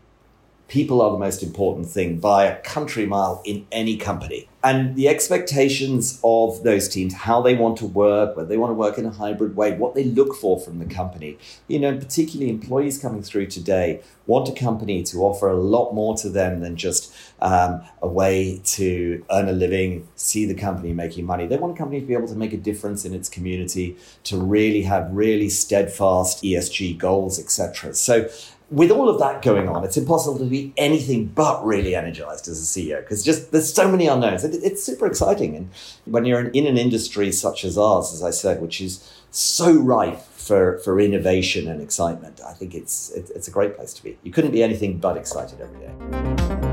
people 0.69 1.03
are 1.03 1.11
the 1.11 1.19
most 1.19 1.43
important 1.43 1.87
thing 1.87 2.19
by 2.19 2.45
a 2.45 2.61
country 2.63 3.07
mile 3.07 3.43
in 3.45 3.67
any 3.71 3.97
company. 3.97 4.49
And 4.65 4.95
the 4.95 5.09
expectations 5.09 6.21
of 6.23 6.63
those 6.63 6.89
teams, 6.89 7.13
how 7.15 7.43
they 7.43 7.57
want 7.57 7.79
to 7.79 7.87
work, 7.87 8.37
whether 8.37 8.49
they 8.49 8.57
want 8.57 8.71
to 8.71 8.75
work 8.75 8.97
in 8.97 9.05
a 9.05 9.11
hybrid 9.11 9.57
way, 9.57 9.77
what 9.77 9.95
they 9.95 10.05
look 10.05 10.37
for 10.37 10.61
from 10.61 10.79
the 10.79 10.85
company. 10.85 11.37
You 11.67 11.81
know, 11.81 11.99
particularly 11.99 12.49
employees 12.49 12.99
coming 12.99 13.23
through 13.23 13.47
today 13.47 14.03
want 14.27 14.49
a 14.49 14.53
company 14.53 15.03
to 15.03 15.19
offer 15.19 15.49
a 15.49 15.57
lot 15.57 15.93
more 15.93 16.17
to 16.17 16.29
them 16.29 16.61
than 16.61 16.77
just 16.77 17.13
um, 17.41 17.83
a 18.01 18.07
way 18.07 18.61
to 18.65 19.25
earn 19.33 19.49
a 19.49 19.53
living, 19.53 20.07
see 20.15 20.47
the 20.47 20.55
company 20.55 20.93
making 20.93 21.27
money. 21.27 21.47
They 21.49 21.57
want 21.57 21.75
a 21.75 21.77
company 21.77 22.01
to 22.01 22.07
be 22.07 22.15
able 22.15 22.29
to 22.29 22.37
make 22.37 22.53
a 22.53 22.57
difference 22.57 23.05
in 23.05 23.15
its 23.15 23.29
community, 23.29 23.97
to 24.25 24.37
really 24.39 24.83
have 24.83 25.11
really 25.11 25.49
steadfast 25.49 26.45
ESG 26.45 26.99
goals, 26.99 27.41
etc. 27.41 27.95
So 27.95 28.29
with 28.73 28.91
all 28.91 29.09
of 29.09 29.19
that 29.19 29.43
going 29.43 29.69
on, 29.69 29.85
it's 29.85 29.99
impossible 29.99 30.39
to 30.39 30.47
be 30.47 30.73
anything 30.79 31.27
but 31.27 31.65
really 31.65 31.95
energized 31.95 32.49
as 32.49 32.59
a 32.59 32.65
CEO 32.65 33.01
because 33.01 33.23
just 33.23 33.53
there's 33.53 33.73
so 33.73 33.87
many 33.87 34.07
unknowns. 34.07 34.45
It, 34.45 34.55
it's 34.63 34.83
super 34.83 35.07
exciting, 35.07 35.55
and 35.55 35.71
when 36.07 36.25
you're 36.25 36.49
in, 36.49 36.67
an 36.67 36.79
industry 36.79 37.31
such 37.33 37.65
as 37.65 37.77
ours, 37.77 38.13
as 38.15 38.23
I 38.23 38.31
said, 38.31 38.63
which 38.63 38.81
is 38.81 39.13
so 39.31 39.73
ripe 39.73 40.23
for 40.23 40.79
for 40.79 40.99
innovation 40.99 41.69
and 41.69 41.83
excitement, 41.83 42.41
I 42.41 42.55
think 42.55 42.75
it's 42.75 43.11
it, 43.11 43.31
it's 43.35 43.47
a 43.47 43.51
great 43.51 43.77
place 43.77 43.93
to 43.95 44.03
be. 44.03 44.19
You 44.23 44.33
couldn't 44.33 44.53
be 44.53 44.63
anything 44.63 44.99
but 44.99 45.19
excited 45.19 45.61
every 45.61 45.81
day. 45.81 46.72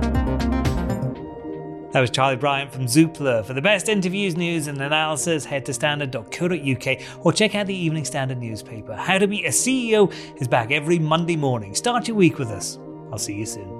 That 1.92 2.02
was 2.02 2.12
Charlie 2.12 2.36
Bryant 2.36 2.72
from 2.72 2.86
Zoopla. 2.86 3.44
For 3.44 3.54
the 3.54 3.62
best 3.62 3.90
interviews, 3.90 4.38
news, 4.38 4.68
and 4.68 4.80
analysis, 4.80 5.44
head 5.46 5.66
to 5.66 5.74
standard.co.uk 5.74 7.26
or 7.26 7.34
check 7.34 7.56
out 7.56 7.66
the 7.66 7.76
Evening 7.76 8.06
Standard 8.06 8.38
newspaper. 8.38 8.96
How 8.96 9.18
to 9.18 9.28
Be 9.28 9.46
a 9.46 9.50
CEO 9.50 10.14
is 10.40 10.48
back 10.48 10.72
every 10.72 11.00
Monday 11.00 11.36
morning. 11.36 11.74
Start 11.74 12.08
your 12.08 12.18
week 12.18 12.38
with 12.38 12.50
us. 12.50 12.78
I'll 13.12 13.18
see 13.18 13.34
you 13.34 13.46
soon. 13.46 13.79